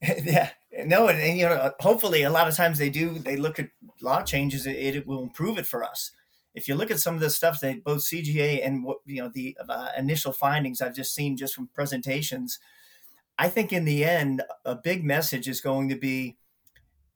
Yeah. 0.00 0.14
yeah. 0.24 0.50
No, 0.86 1.08
and, 1.08 1.20
and, 1.20 1.36
you 1.38 1.44
know, 1.44 1.72
hopefully, 1.80 2.22
a 2.22 2.30
lot 2.30 2.48
of 2.48 2.56
times 2.56 2.78
they 2.78 2.90
do. 2.90 3.18
They 3.18 3.36
look 3.36 3.58
at 3.58 3.68
law 4.00 4.22
changes; 4.22 4.66
it, 4.66 4.76
it, 4.76 5.06
will 5.06 5.22
improve 5.22 5.58
it 5.58 5.66
for 5.66 5.84
us. 5.84 6.12
If 6.54 6.66
you 6.66 6.74
look 6.74 6.90
at 6.90 7.00
some 7.00 7.14
of 7.14 7.20
the 7.20 7.30
stuff 7.30 7.60
that 7.60 7.84
both 7.84 8.00
CGA 8.00 8.66
and 8.66 8.84
what 8.84 8.98
you 9.06 9.22
know 9.22 9.30
the 9.32 9.56
uh, 9.68 9.88
initial 9.96 10.32
findings 10.32 10.80
I've 10.80 10.94
just 10.94 11.14
seen 11.14 11.36
just 11.36 11.54
from 11.54 11.68
presentations, 11.68 12.58
I 13.38 13.48
think 13.48 13.72
in 13.72 13.84
the 13.84 14.04
end, 14.04 14.42
a 14.64 14.74
big 14.74 15.04
message 15.04 15.48
is 15.48 15.60
going 15.60 15.88
to 15.88 15.96
be 15.96 16.36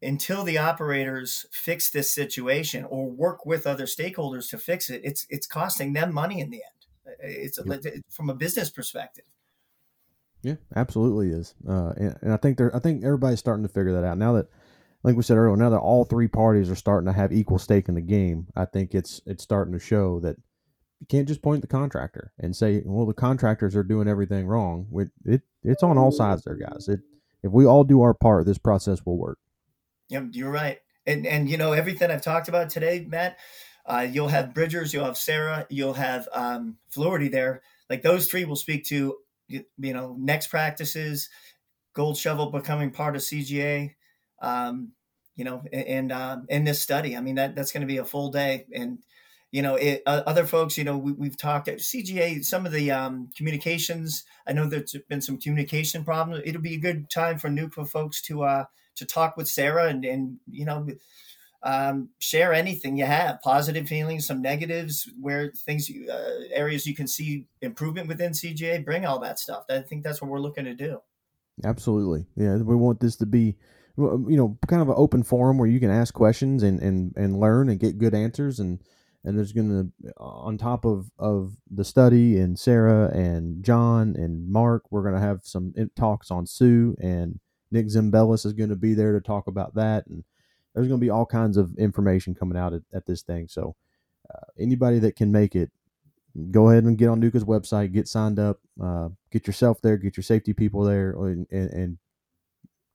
until 0.05 0.45
the 0.45 0.59
operators 0.59 1.47
fix 1.51 1.91
this 1.91 2.15
situation 2.15 2.85
or 2.85 3.11
work 3.11 3.45
with 3.47 3.67
other 3.67 3.87
stakeholders 3.87 4.51
to 4.51 4.59
fix 4.59 4.91
it, 4.91 5.01
it's 5.05 5.27
it's 5.31 5.47
costing 5.47 5.93
them 5.93 6.13
money 6.13 6.41
in 6.41 6.51
the 6.51 6.63
end. 6.63 7.17
It's 7.21 7.59
from 8.11 8.31
a 8.31 8.35
business 8.35 8.71
perspective. 8.71 9.25
Yeah, 10.43 10.57
absolutely 10.77 11.31
is, 11.31 11.55
uh, 11.67 11.93
and, 11.97 12.17
and 12.21 12.33
I 12.33 12.37
think 12.37 12.59
they're 12.59 12.75
I 12.75 12.79
think 12.79 13.05
everybody's 13.05 13.39
starting 13.39 13.63
to 13.65 13.73
figure 13.73 13.93
that 13.93 14.05
out 14.05 14.19
now 14.19 14.35
that, 14.35 14.49
like 15.05 15.17
we 15.17 15.23
said 15.23 15.37
earlier, 15.37 15.57
now 15.57 15.69
that 15.69 15.79
all 15.79 16.05
three 16.05 16.29
parties 16.29 16.71
are 16.71 16.75
starting 16.75 17.07
to 17.07 17.13
have 17.13 17.31
equal 17.31 17.59
stake 17.59 17.89
in 17.89 17.95
the 17.95 18.01
game. 18.01 18.47
I 18.57 18.65
think 18.65 18.95
it's 18.95 19.21
it's 19.27 19.45
starting 19.45 19.75
to 19.75 19.79
show 19.79 20.19
that 20.21 20.37
you 20.99 21.07
can't 21.07 21.29
just 21.29 21.43
point 21.43 21.61
the 21.61 21.69
contractor 21.69 22.33
and 22.41 22.57
say, 22.57 22.83
well, 22.87 23.05
the 23.05 23.13
contractors 23.13 23.77
are 23.77 23.83
doing 23.83 24.09
everything 24.09 24.47
wrong. 24.47 24.87
It, 24.95 25.11
it 25.27 25.43
it's 25.63 25.83
on 25.83 25.99
all 25.99 26.11
sides 26.11 26.45
there, 26.45 26.57
guys. 26.57 26.89
It 26.89 27.01
if 27.43 27.53
we 27.53 27.67
all 27.67 27.85
do 27.85 28.01
our 28.01 28.15
part, 28.15 28.47
this 28.47 28.57
process 28.57 29.05
will 29.05 29.19
work. 29.19 29.39
Yep, 30.09 30.29
you're 30.33 30.51
right. 30.51 30.79
And 31.07 31.27
and 31.27 31.51
you 31.51 31.59
know 31.59 31.73
everything 31.73 32.11
I've 32.11 32.23
talked 32.23 32.49
about 32.49 32.71
today, 32.71 33.05
Matt. 33.07 33.37
Uh, 33.87 34.07
you'll 34.11 34.29
have 34.29 34.55
Bridgers, 34.55 34.95
you'll 34.95 35.05
have 35.05 35.19
Sarah, 35.19 35.67
you'll 35.69 35.93
have 35.93 36.27
um, 36.33 36.79
Fluharty 36.91 37.31
there. 37.31 37.61
Like 37.91 38.01
those 38.01 38.27
three 38.27 38.47
will 38.47 38.57
speak 38.57 38.87
to 38.87 39.17
you 39.49 39.65
know 39.77 40.17
next 40.19 40.47
practices, 40.47 41.29
Gold 41.93 42.17
Shovel 42.17 42.51
becoming 42.51 42.91
part 42.91 43.15
of 43.15 43.21
CGA. 43.21 43.95
Um, 44.45 44.93
you 45.37 45.45
know, 45.45 45.65
and, 45.73 46.13
uh, 46.13 46.39
in 46.49 46.65
this 46.65 46.81
study, 46.81 47.17
I 47.17 47.21
mean 47.21 47.35
that 47.37 47.57
that's 47.57 47.73
going 47.73 47.81
to 47.81 47.87
be 47.87 47.99
a 47.99 48.05
full 48.05 48.31
day, 48.31 48.67
and 48.73 48.99
you 49.55 49.63
know, 49.63 49.77
it, 49.77 50.03
uh, 50.05 50.23
other 50.27 50.47
folks, 50.47 50.77
you 50.77 50.83
know, 50.83 50.99
we, 50.99 51.29
have 51.29 51.37
talked 51.37 51.69
at 51.69 51.79
CGA, 51.79 52.45
some 52.45 52.67
of 52.67 52.73
the 52.73 52.91
um, 52.91 53.31
communications. 53.37 54.25
I 54.49 54.53
know 54.53 54.67
there's 54.67 54.97
been 55.09 55.21
some 55.21 55.39
communication 55.39 56.05
problems. 56.05 56.43
It'll 56.45 56.61
be 56.61 56.75
a 56.75 56.81
good 56.81 57.09
time 57.09 57.39
for 57.39 57.49
NUCA 57.49 57.89
folks 57.89 58.21
to 58.23 58.43
uh, 58.43 58.65
to 58.97 59.07
talk 59.07 59.37
with 59.37 59.47
Sarah 59.47 59.87
and, 59.89 60.05
and 60.05 60.39
you 60.51 60.65
know, 60.65 60.89
um, 61.63 62.09
share 62.19 62.53
anything 62.53 62.97
you 62.97 63.05
have, 63.05 63.43
positive 63.43 63.87
feelings, 63.87 64.27
some 64.27 64.43
negatives, 64.43 65.09
where 65.21 65.53
things, 65.55 65.89
uh, 65.89 66.41
areas 66.51 66.85
you 66.85 66.97
can 66.97 67.07
see 67.07 67.47
improvement 67.63 68.09
within 68.09 68.33
CGA. 68.33 68.85
Bring 68.85 69.07
all 69.07 69.21
that 69.21 69.39
stuff. 69.39 69.67
I 69.71 69.83
think 69.83 70.03
that's 70.03 70.21
what 70.21 70.33
we're 70.33 70.41
looking 70.41 70.65
to 70.65 70.75
do. 70.75 71.01
Absolutely, 71.63 72.27
yeah. 72.35 72.57
We 72.57 72.75
want 72.75 72.99
this 72.99 73.15
to 73.19 73.27
be 73.27 73.55
you 73.97 74.37
know 74.37 74.59
kind 74.67 74.83
of 74.83 74.89
an 74.89 74.95
open 74.97 75.23
forum 75.23 75.59
where 75.59 75.69
you 75.69 75.81
can 75.81 75.91
ask 75.91 76.15
questions 76.15 76.63
and 76.63 76.81
and 76.81 77.13
and 77.17 77.39
learn 77.39 77.69
and 77.69 77.79
get 77.79 77.99
good 77.99 78.15
answers 78.15 78.59
and 78.59 78.81
and 79.25 79.39
there's 79.39 79.53
going 79.53 79.93
to 80.03 80.13
on 80.19 80.59
top 80.59 80.85
of 80.85 81.11
of 81.19 81.55
the 81.71 81.85
study 81.85 82.39
and 82.39 82.59
Sarah 82.59 83.09
and 83.15 83.65
John 83.65 84.15
and 84.17 84.49
Mark, 84.49 84.85
we're 84.91 85.03
going 85.03 85.15
to 85.15 85.21
have 85.21 85.41
some 85.45 85.73
talks 85.97 86.31
on 86.31 86.47
Sue 86.47 86.97
and 87.01 87.41
Nick 87.71 87.87
Zembillas 87.87 88.47
is 88.47 88.53
going 88.53 88.71
to 88.71 88.77
be 88.77 88.95
there 88.95 89.13
to 89.13 89.21
talk 89.21 89.49
about 89.49 89.75
that, 89.75 90.07
and 90.07 90.23
there's 90.75 90.87
going 90.87 91.01
to 91.01 91.05
be 91.05 91.11
all 91.11 91.27
kinds 91.27 91.57
of 91.57 91.77
information 91.77 92.35
coming 92.35 92.57
out 92.57 92.73
at, 92.73 92.83
at 92.93 93.07
this 93.07 93.23
thing. 93.23 93.49
So 93.49 93.75
uh, 94.33 94.47
anybody 94.59 95.01
that 95.01 95.17
can 95.17 95.33
make 95.33 95.57
it, 95.57 95.71
go 96.51 96.71
ahead 96.71 96.85
and 96.85 96.97
get 96.97 97.09
on 97.09 97.21
NUCA's 97.21 97.45
website, 97.45 97.93
get 97.93 98.07
signed 98.07 98.39
up, 98.39 98.61
uh, 98.83 99.09
get 99.33 99.47
yourself 99.47 99.81
there, 99.83 99.97
get 99.97 100.17
your 100.17 100.23
safety 100.23 100.53
people 100.53 100.83
there, 100.85 101.11
and, 101.11 101.47
and, 101.51 101.71
and 101.71 101.99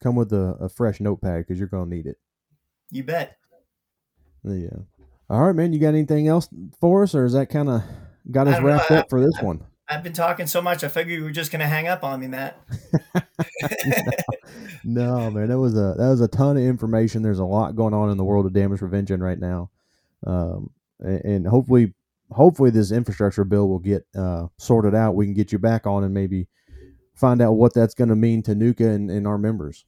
come 0.02 0.16
with 0.16 0.32
a, 0.34 0.58
a 0.60 0.70
fresh 0.70 1.00
notepad 1.00 1.40
because 1.40 1.60
you're 1.60 1.68
going 1.68 1.90
to 1.90 1.96
need 1.96 2.06
it. 2.06 2.18
You 2.92 3.04
bet. 3.04 3.38
Yeah. 4.44 4.70
All 5.30 5.46
right, 5.46 5.56
man. 5.56 5.74
You 5.74 5.80
got 5.80 5.90
anything 5.90 6.28
else 6.28 6.50
for 6.80 7.04
us, 7.04 7.14
or 7.14 7.26
is 7.26 7.34
that 7.34 7.50
kind 7.50 7.70
of 7.70 7.84
got 8.32 8.48
us 8.48 8.62
wrapped 8.62 8.90
know, 8.90 8.98
up 8.98 9.10
for 9.10 9.22
this 9.22 9.36
I, 9.40 9.44
one? 9.44 9.64
I've 9.88 10.04
been 10.04 10.14
talking 10.14 10.48
so 10.48 10.62
much. 10.62 10.84
I 10.84 10.88
figured 10.88 11.18
you 11.18 11.24
were 11.24 11.32
just 11.32 11.52
going 11.52 11.62
to 11.62 11.68
hang 11.68 11.88
up 11.88 12.04
on 12.04 12.20
me, 12.20 12.28
Matt. 12.28 12.60
no, 14.84 15.28
no, 15.28 15.32
man. 15.32 15.50
That 15.50 15.60
was 15.60 15.74
a 15.74 15.96
that 15.98 16.10
was 16.10 16.22
a 16.22 16.28
ton 16.28 16.58
of 16.58 16.64
information. 16.64 17.22
There's 17.22 17.40
a 17.40 17.46
lot 17.46 17.76
going 17.76 17.94
on 17.94 18.10
in 18.10 18.18
the 18.18 18.24
world 18.24 18.46
of 18.46 18.54
damage 18.54 18.80
prevention 18.80 19.22
right 19.22 19.40
now, 19.40 19.70
um, 20.26 20.72
and, 21.00 21.26
and, 21.26 21.48
hopefully, 21.48 21.94
hopefully, 22.32 22.70
this 22.70 22.92
infrastructure 22.92 23.44
bill 23.44 23.68
will 23.68 23.80
get 23.80 24.06
uh, 24.16 24.48
sorted 24.58 24.96
out. 24.96 25.16
We 25.16 25.26
can 25.26 25.34
get 25.34 25.52
you 25.52 25.60
back 25.60 25.86
on 25.88 26.04
and 26.04 26.14
maybe 26.14 26.48
find 27.20 27.42
out 27.42 27.54
what 27.54 27.74
that's 27.74 27.94
going 27.94 28.10
to 28.10 28.16
mean 28.16 28.42
to 28.44 28.56
NUCA 28.56 28.96
and, 28.96 29.12
and 29.12 29.28
our 29.28 29.38
members. 29.38 29.86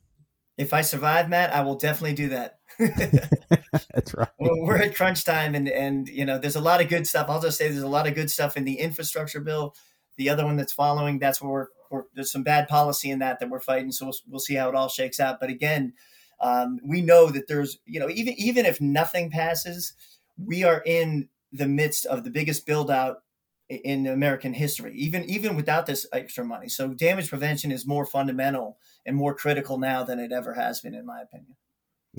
If 0.57 0.73
I 0.73 0.81
survive, 0.81 1.29
Matt, 1.29 1.55
I 1.55 1.61
will 1.61 1.75
definitely 1.75 2.13
do 2.13 2.29
that. 2.29 2.59
That's 2.77 4.13
right. 4.13 4.27
Well, 4.37 4.61
we're 4.61 4.77
at 4.77 4.95
crunch 4.95 5.23
time, 5.23 5.55
and 5.55 5.67
and 5.67 6.07
you 6.07 6.25
know, 6.25 6.37
there's 6.37 6.55
a 6.55 6.61
lot 6.61 6.81
of 6.81 6.89
good 6.89 7.07
stuff. 7.07 7.27
I'll 7.29 7.41
just 7.41 7.57
say 7.57 7.69
there's 7.69 7.83
a 7.83 7.87
lot 7.87 8.07
of 8.07 8.15
good 8.15 8.29
stuff 8.29 8.57
in 8.57 8.65
the 8.65 8.75
infrastructure 8.75 9.39
bill. 9.39 9.73
The 10.17 10.29
other 10.29 10.45
one 10.45 10.57
that's 10.57 10.73
following, 10.73 11.19
that's 11.19 11.41
where 11.41 11.51
we're, 11.51 11.67
we're 11.89 12.03
there's 12.13 12.31
some 12.31 12.43
bad 12.43 12.67
policy 12.67 13.09
in 13.09 13.19
that 13.19 13.39
that 13.39 13.49
we're 13.49 13.59
fighting. 13.59 13.91
So 13.91 14.05
we'll, 14.05 14.15
we'll 14.27 14.39
see 14.39 14.55
how 14.55 14.69
it 14.69 14.75
all 14.75 14.89
shakes 14.89 15.19
out. 15.19 15.39
But 15.39 15.49
again, 15.49 15.93
um, 16.41 16.79
we 16.83 17.01
know 17.01 17.29
that 17.31 17.47
there's 17.47 17.79
you 17.85 17.99
know 17.99 18.09
even 18.09 18.33
even 18.37 18.65
if 18.65 18.81
nothing 18.81 19.31
passes, 19.31 19.93
we 20.37 20.63
are 20.63 20.83
in 20.85 21.29
the 21.51 21.67
midst 21.67 22.05
of 22.05 22.23
the 22.23 22.29
biggest 22.29 22.65
build 22.65 22.91
out 22.91 23.23
in 23.71 24.07
American 24.07 24.53
history, 24.53 24.93
even 24.95 25.23
even 25.25 25.55
without 25.55 25.85
this 25.85 26.05
extra 26.11 26.43
money. 26.43 26.69
So 26.69 26.89
damage 26.89 27.29
prevention 27.29 27.71
is 27.71 27.87
more 27.87 28.05
fundamental 28.05 28.77
and 29.05 29.15
more 29.15 29.33
critical 29.33 29.77
now 29.77 30.03
than 30.03 30.19
it 30.19 30.31
ever 30.31 30.53
has 30.53 30.81
been, 30.81 30.93
in 30.93 31.05
my 31.05 31.21
opinion. 31.21 31.55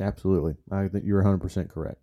Absolutely. 0.00 0.54
I 0.70 0.88
think 0.88 1.04
you're 1.04 1.22
100% 1.22 1.68
correct. 1.68 2.00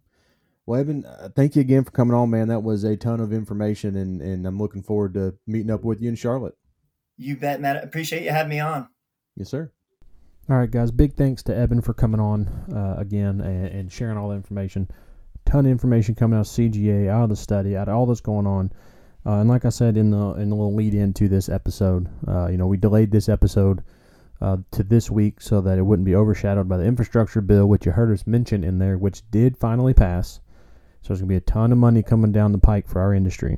Well, 0.65 0.79
Eben, 0.79 1.03
uh, 1.03 1.29
thank 1.35 1.55
you 1.55 1.61
again 1.61 1.83
for 1.83 1.89
coming 1.89 2.13
on, 2.13 2.29
man. 2.29 2.49
That 2.49 2.61
was 2.61 2.83
a 2.83 2.95
ton 2.95 3.19
of 3.19 3.33
information, 3.33 3.95
and, 3.95 4.21
and 4.21 4.45
I'm 4.45 4.59
looking 4.59 4.83
forward 4.83 5.15
to 5.15 5.33
meeting 5.47 5.71
up 5.71 5.83
with 5.83 5.99
you 5.99 6.09
in 6.09 6.15
Charlotte. 6.15 6.55
You 7.17 7.35
bet, 7.35 7.59
Matt. 7.59 7.83
Appreciate 7.83 8.23
you 8.23 8.29
having 8.29 8.51
me 8.51 8.59
on. 8.59 8.87
Yes, 9.35 9.49
sir. 9.49 9.71
All 10.47 10.57
right, 10.57 10.69
guys. 10.69 10.91
Big 10.91 11.15
thanks 11.15 11.43
to 11.43 11.55
Eben 11.55 11.81
for 11.81 11.93
coming 11.93 12.19
on 12.19 12.47
uh, 12.71 12.95
again 12.99 13.41
and, 13.41 13.67
and, 13.67 13.91
sharing 13.91 14.17
all 14.17 14.29
the 14.29 14.35
information. 14.35 14.89
Ton 15.45 15.65
of 15.65 15.71
information 15.71 16.15
coming 16.15 16.37
out 16.37 16.41
of 16.41 16.47
CGA, 16.47 17.09
out 17.09 17.23
of 17.23 17.29
the 17.29 17.35
study, 17.35 17.75
out 17.75 17.89
of 17.89 17.95
all 17.95 18.05
that's 18.05 18.21
going 18.21 18.45
on. 18.47 18.71
Uh, 19.25 19.39
and 19.39 19.49
like 19.49 19.65
I 19.65 19.69
said 19.69 19.97
in 19.97 20.11
the 20.11 20.33
in 20.33 20.49
the 20.49 20.55
little 20.55 20.75
lead 20.75 20.93
into 20.93 21.27
this 21.27 21.49
episode, 21.49 22.09
uh, 22.27 22.47
you 22.47 22.57
know, 22.57 22.67
we 22.67 22.77
delayed 22.77 23.11
this 23.11 23.29
episode 23.29 23.83
uh, 24.41 24.57
to 24.71 24.83
this 24.83 25.09
week 25.11 25.41
so 25.41 25.61
that 25.61 25.77
it 25.77 25.81
wouldn't 25.81 26.05
be 26.05 26.15
overshadowed 26.15 26.69
by 26.69 26.77
the 26.77 26.85
infrastructure 26.85 27.41
bill, 27.41 27.67
which 27.67 27.85
you 27.85 27.91
heard 27.91 28.11
us 28.11 28.25
mention 28.25 28.63
in 28.63 28.79
there, 28.79 28.97
which 28.97 29.29
did 29.31 29.57
finally 29.57 29.93
pass. 29.93 30.39
So 31.01 31.09
there's 31.09 31.19
to 31.19 31.25
be 31.25 31.35
a 31.35 31.41
ton 31.41 31.71
of 31.71 31.77
money 31.77 32.03
coming 32.03 32.31
down 32.31 32.51
the 32.51 32.57
pike 32.57 32.87
for 32.87 33.01
our 33.01 33.13
industry. 33.13 33.57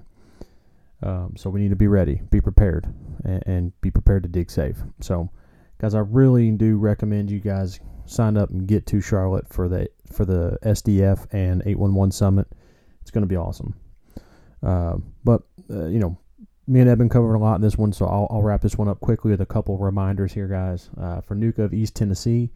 Um, 1.04 1.34
so 1.36 1.50
we 1.50 1.62
need 1.62 1.69
to 1.69 1.76
be 1.76 1.88
ready, 1.88 2.21
be 2.30 2.41
prepared, 2.41 2.88
and, 3.24 3.43
and, 3.47 3.82
be 3.82 3.89
prepared 3.89 4.21
to 4.21 4.30
dig 4.30 4.52
safe. 4.52 4.78
So, 5.00 5.32
guys, 5.80 5.95
I 5.95 6.00
really 6.00 6.52
do 6.52 6.78
recommend 6.78 7.32
you 7.32 7.39
guys 7.39 7.80
sign 8.06 8.38
up 8.38 8.52
and 8.52 8.67
get 8.67 8.86
to 8.88 9.02
Charlotte 9.02 9.47
for 9.52 9.67
the 9.67 9.89
for 10.12 10.26
the 10.26 10.60
SDF 10.63 11.26
and 11.32 11.63
811 11.65 12.12
summit. 12.12 12.47
It's 13.02 13.10
going 13.10 13.24
to 13.24 13.28
be 13.28 13.36
awesome. 13.36 13.74
Uh, 14.63 14.95
but 15.24 15.41
uh, 15.69 15.88
you 15.88 16.00
know, 16.00 16.17
me 16.67 16.80
and 16.80 16.89
Eben 16.89 17.10
covered 17.10 17.36
a 17.36 17.39
lot 17.39 17.56
in 17.56 17.62
this 17.62 17.78
one, 17.78 17.91
so 17.91 18.06
I'll, 18.06 18.28
I'll 18.30 18.41
wrap 18.41 18.62
this 18.62 18.78
one 18.78 18.88
up 18.88 19.00
quickly 19.00 19.32
with 19.32 19.41
a 19.41 19.45
couple 19.45 19.78
reminders 19.78 20.34
here, 20.34 20.47
guys. 20.47 20.89
Uh, 21.00 21.21
for 21.21 21.36
NUCA 21.36 21.60
of 21.60 21.74
East 21.74 21.95
Tennessee, 21.95 22.50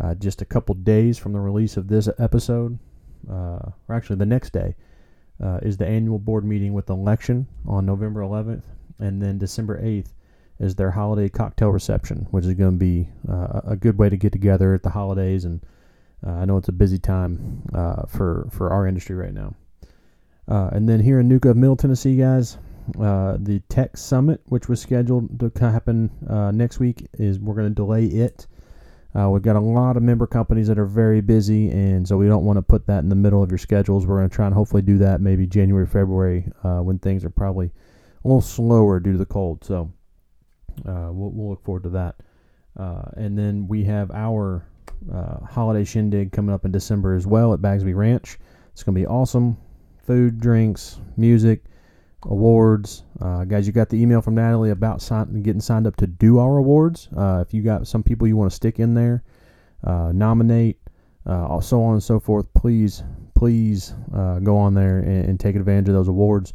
uh, 0.00 0.14
just 0.14 0.42
a 0.42 0.44
couple 0.44 0.74
days 0.74 1.18
from 1.18 1.32
the 1.32 1.40
release 1.40 1.76
of 1.76 1.88
this 1.88 2.08
episode, 2.18 2.78
uh, 3.28 3.58
or 3.88 3.94
actually 3.94 4.16
the 4.16 4.26
next 4.26 4.52
day, 4.52 4.76
uh, 5.42 5.58
is 5.62 5.76
the 5.76 5.86
annual 5.86 6.18
board 6.18 6.44
meeting 6.44 6.72
with 6.72 6.90
election 6.90 7.46
on 7.66 7.86
November 7.86 8.20
11th, 8.20 8.62
and 9.00 9.22
then 9.22 9.38
December 9.38 9.80
8th 9.82 10.12
is 10.60 10.74
their 10.74 10.90
holiday 10.90 11.28
cocktail 11.28 11.70
reception, 11.70 12.26
which 12.30 12.44
is 12.44 12.54
going 12.54 12.78
to 12.78 12.78
be 12.78 13.08
uh, 13.28 13.60
a 13.64 13.76
good 13.76 13.96
way 13.96 14.08
to 14.08 14.16
get 14.16 14.32
together 14.32 14.74
at 14.74 14.82
the 14.82 14.90
holidays. 14.90 15.44
And 15.44 15.64
uh, 16.26 16.30
I 16.30 16.44
know 16.44 16.56
it's 16.58 16.68
a 16.68 16.72
busy 16.72 16.98
time 16.98 17.62
for 18.08 18.48
for 18.50 18.70
our 18.70 18.84
industry 18.86 19.14
right 19.14 19.32
now. 19.32 19.54
And 20.48 20.88
then 20.88 21.00
here 21.00 21.20
in 21.20 21.28
NUCA 21.28 21.50
of 21.50 21.56
Middle 21.56 21.76
Tennessee, 21.76 22.16
guys, 22.16 22.58
uh, 23.00 23.36
the 23.40 23.60
Tech 23.68 23.96
Summit, 23.96 24.40
which 24.46 24.68
was 24.68 24.80
scheduled 24.80 25.38
to 25.40 25.70
happen 25.70 26.10
uh, 26.28 26.50
next 26.50 26.78
week, 26.78 27.06
is 27.14 27.38
we're 27.38 27.54
going 27.54 27.68
to 27.68 27.74
delay 27.74 28.06
it. 28.06 28.46
Uh, 29.18 29.28
we've 29.30 29.42
got 29.42 29.56
a 29.56 29.60
lot 29.60 29.96
of 29.96 30.02
member 30.02 30.26
companies 30.26 30.68
that 30.68 30.78
are 30.78 30.86
very 30.86 31.20
busy, 31.20 31.70
and 31.70 32.06
so 32.06 32.16
we 32.16 32.26
don't 32.26 32.44
want 32.44 32.56
to 32.56 32.62
put 32.62 32.86
that 32.86 33.00
in 33.00 33.08
the 33.08 33.16
middle 33.16 33.42
of 33.42 33.50
your 33.50 33.58
schedules. 33.58 34.06
We're 34.06 34.18
going 34.18 34.28
to 34.28 34.34
try 34.34 34.46
and 34.46 34.54
hopefully 34.54 34.82
do 34.82 34.98
that 34.98 35.20
maybe 35.20 35.46
January, 35.46 35.86
February, 35.86 36.50
uh, 36.62 36.80
when 36.80 36.98
things 36.98 37.24
are 37.24 37.30
probably 37.30 37.70
a 38.24 38.28
little 38.28 38.40
slower 38.40 39.00
due 39.00 39.12
to 39.12 39.18
the 39.18 39.26
cold. 39.26 39.64
So 39.64 39.90
uh, 40.86 41.10
we'll, 41.10 41.30
we'll, 41.30 41.50
look 41.50 41.64
forward 41.64 41.84
to 41.84 41.90
that. 41.90 42.16
and 43.16 43.36
then 43.36 43.66
we 43.66 43.84
have 43.84 44.10
our 44.12 44.66
holiday 45.50 45.84
shindig 45.84 46.32
coming 46.32 46.54
up 46.54 46.64
in 46.64 46.72
December 46.72 47.14
as 47.14 47.26
well 47.26 47.52
at 47.52 47.60
Bagsby 47.60 47.94
Ranch. 47.94 48.38
It's 48.72 48.82
going 48.82 48.94
to 48.94 49.00
be 49.00 49.06
awesome. 49.06 49.56
Food, 50.08 50.40
drinks, 50.40 50.98
music 51.18 51.64
awards. 52.22 53.04
Uh, 53.20 53.44
guys, 53.44 53.66
you 53.66 53.74
got 53.74 53.90
the 53.90 54.00
email 54.00 54.22
from 54.22 54.36
Natalie 54.36 54.70
about 54.70 55.02
sign- 55.02 55.42
getting 55.42 55.60
signed 55.60 55.86
up 55.86 55.96
to 55.96 56.06
do 56.06 56.38
our 56.38 56.56
awards. 56.56 57.10
Uh, 57.14 57.44
if 57.46 57.52
you 57.52 57.60
got 57.60 57.86
some 57.86 58.02
people 58.02 58.26
you 58.26 58.34
want 58.34 58.50
to 58.50 58.56
stick 58.56 58.80
in 58.80 58.94
there, 58.94 59.22
uh, 59.84 60.10
nominate, 60.14 60.80
uh, 61.26 61.60
so 61.60 61.82
on 61.82 61.92
and 61.92 62.02
so 62.02 62.18
forth, 62.18 62.46
please, 62.54 63.02
please 63.34 63.92
uh, 64.14 64.38
go 64.38 64.56
on 64.56 64.72
there 64.72 65.00
and, 65.00 65.26
and, 65.26 65.38
take 65.38 65.56
advantage 65.56 65.90
of 65.90 65.94
those 65.94 66.08
awards. 66.08 66.54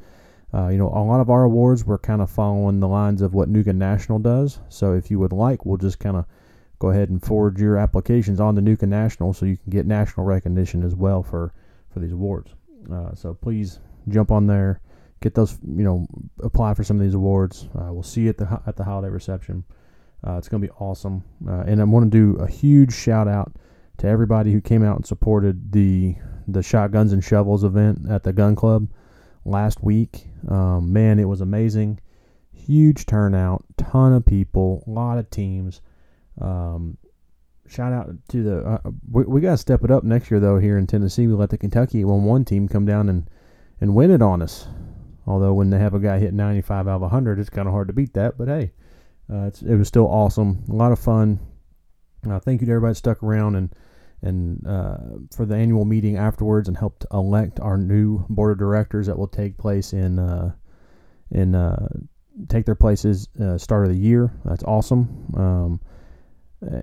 Uh, 0.51 0.69
you 0.69 0.79
know, 0.79 0.87
a 0.87 1.05
lot 1.05 1.21
of 1.21 1.29
our 1.29 1.43
awards 1.43 1.85
we're 1.85 1.99
kind 1.99 2.23
of 2.23 2.31
following 2.31 2.79
the 2.79 2.87
lines 2.87 3.21
of 3.21 3.35
what 3.35 3.53
NUCA 3.53 3.75
National 3.75 4.17
does. 4.17 4.61
So 4.69 4.93
if 4.93 5.11
you 5.11 5.19
would 5.19 5.31
like, 5.31 5.63
we'll 5.63 5.77
just 5.77 5.99
kind 5.99 6.17
of 6.17 6.25
go 6.79 6.89
ahead 6.89 7.09
and 7.09 7.21
forward 7.21 7.59
your 7.59 7.77
applications 7.77 8.39
on 8.39 8.55
the 8.55 8.61
NUCA 8.61 8.87
National 8.87 9.31
so 9.31 9.45
you 9.45 9.57
can 9.57 9.69
get 9.69 9.85
national 9.85 10.25
recognition 10.25 10.81
as 10.81 10.95
well 10.95 11.21
for 11.21 11.53
for 11.91 11.99
these 11.99 12.13
awards. 12.13 12.55
Uh, 12.91 13.13
so 13.15 13.33
please 13.33 13.79
jump 14.09 14.31
on 14.31 14.47
there, 14.47 14.81
get 15.21 15.35
those 15.35 15.57
you 15.63 15.83
know 15.83 16.07
apply 16.41 16.73
for 16.73 16.83
some 16.83 16.97
of 16.97 17.03
these 17.03 17.13
awards. 17.13 17.67
Uh, 17.75 17.91
we'll 17.91 18.03
see 18.03 18.21
you 18.21 18.29
at 18.29 18.37
the 18.37 18.61
at 18.67 18.75
the 18.75 18.83
holiday 18.83 19.09
reception. 19.09 19.63
Uh, 20.25 20.37
it's 20.37 20.47
going 20.47 20.61
to 20.61 20.67
be 20.67 20.73
awesome, 20.79 21.23
uh, 21.47 21.63
and 21.67 21.81
I 21.81 21.83
want 21.83 22.09
to 22.09 22.17
do 22.17 22.39
a 22.39 22.47
huge 22.47 22.93
shout 22.93 23.27
out 23.27 23.53
to 23.97 24.07
everybody 24.07 24.51
who 24.51 24.61
came 24.61 24.83
out 24.83 24.97
and 24.97 25.05
supported 25.05 25.71
the 25.71 26.15
the 26.47 26.63
shotguns 26.63 27.13
and 27.13 27.23
shovels 27.23 27.63
event 27.63 28.09
at 28.09 28.23
the 28.23 28.33
gun 28.33 28.55
club 28.55 28.87
last 29.45 29.83
week. 29.83 30.27
Um, 30.47 30.91
man, 30.91 31.19
it 31.19 31.25
was 31.27 31.41
amazing. 31.41 31.99
Huge 32.51 33.05
turnout, 33.05 33.65
ton 33.77 34.13
of 34.13 34.25
people, 34.25 34.83
a 34.87 34.89
lot 34.89 35.17
of 35.17 35.29
teams. 35.29 35.81
Um, 36.39 36.97
shout 37.73 37.93
out 37.93 38.09
to 38.29 38.43
the. 38.43 38.59
Uh, 38.59 38.91
we, 39.11 39.23
we 39.23 39.41
got 39.41 39.51
to 39.51 39.57
step 39.57 39.83
it 39.83 39.91
up 39.91 40.03
next 40.03 40.29
year 40.31 40.39
though. 40.39 40.57
Here 40.57 40.77
in 40.77 40.87
Tennessee, 40.87 41.27
we 41.27 41.33
let 41.33 41.49
the 41.49 41.57
Kentucky 41.57 42.03
one 42.05 42.23
one 42.23 42.45
team 42.45 42.67
come 42.67 42.85
down 42.85 43.09
and 43.09 43.29
and 43.81 43.95
win 43.95 44.11
it 44.11 44.21
on 44.21 44.41
us. 44.41 44.67
Although 45.25 45.53
when 45.53 45.69
they 45.69 45.79
have 45.79 45.93
a 45.93 45.99
guy 45.99 46.19
hit 46.19 46.33
95 46.33 46.87
out 46.87 46.95
of 46.95 47.01
100, 47.01 47.39
it's 47.39 47.49
kind 47.49 47.67
of 47.67 47.73
hard 47.73 47.87
to 47.87 47.93
beat 47.93 48.13
that. 48.13 48.37
But 48.37 48.49
hey, 48.49 48.73
uh, 49.31 49.51
it 49.65 49.75
was 49.75 49.87
still 49.87 50.07
awesome. 50.07 50.63
A 50.69 50.73
lot 50.73 50.91
of 50.91 50.99
fun. 50.99 51.39
Uh, 52.29 52.39
thank 52.39 52.61
you 52.61 52.67
to 52.67 52.73
everybody 52.73 52.95
stuck 52.95 53.23
around 53.23 53.55
and 53.55 53.75
and 54.21 54.65
uh, 54.65 54.97
for 55.35 55.45
the 55.45 55.55
annual 55.55 55.83
meeting 55.83 56.17
afterwards 56.17 56.69
and 56.69 56.77
helped 56.77 57.05
elect 57.11 57.59
our 57.59 57.77
new 57.77 58.25
board 58.29 58.53
of 58.53 58.57
directors 58.57 59.07
that 59.07 59.17
will 59.17 59.27
take 59.27 59.57
place 59.57 59.91
in 59.91 60.19
uh, 60.19 60.53
in 61.31 61.55
uh, 61.55 61.87
take 62.47 62.65
their 62.65 62.75
places 62.75 63.27
uh, 63.41 63.57
start 63.57 63.85
of 63.85 63.91
the 63.91 63.97
year. 63.97 64.31
That's 64.45 64.63
awesome. 64.63 65.25
Um, 65.35 65.79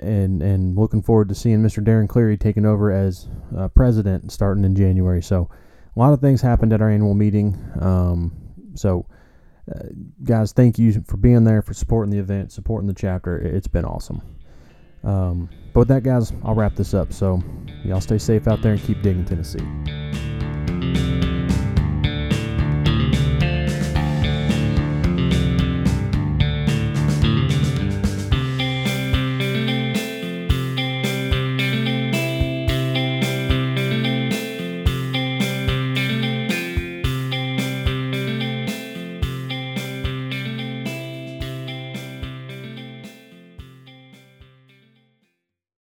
and 0.00 0.42
and 0.42 0.76
looking 0.76 1.02
forward 1.02 1.28
to 1.28 1.34
seeing 1.34 1.62
Mr. 1.62 1.84
Darren 1.84 2.08
Cleary 2.08 2.36
taking 2.36 2.66
over 2.66 2.90
as 2.92 3.28
uh, 3.56 3.68
president 3.68 4.32
starting 4.32 4.64
in 4.64 4.74
January. 4.74 5.22
So 5.22 5.48
a 5.94 5.98
lot 5.98 6.12
of 6.12 6.20
things 6.20 6.40
happened 6.40 6.72
at 6.72 6.80
our 6.80 6.90
annual 6.90 7.14
meeting. 7.14 7.56
Um, 7.80 8.32
so 8.74 9.06
uh, 9.70 9.84
guys, 10.24 10.52
thank 10.52 10.78
you 10.78 11.02
for 11.06 11.16
being 11.16 11.44
there, 11.44 11.62
for 11.62 11.74
supporting 11.74 12.10
the 12.10 12.18
event, 12.18 12.52
supporting 12.52 12.88
the 12.88 12.94
chapter. 12.94 13.38
It's 13.38 13.68
been 13.68 13.84
awesome. 13.84 14.22
Um, 15.02 15.48
but 15.72 15.80
with 15.80 15.88
that, 15.88 16.02
guys, 16.02 16.32
I'll 16.44 16.54
wrap 16.54 16.74
this 16.74 16.94
up. 16.94 17.12
So 17.12 17.42
y'all 17.84 18.00
stay 18.00 18.18
safe 18.18 18.46
out 18.48 18.62
there 18.62 18.72
and 18.72 18.82
keep 18.82 19.02
digging 19.02 19.24
Tennessee. 19.24 20.39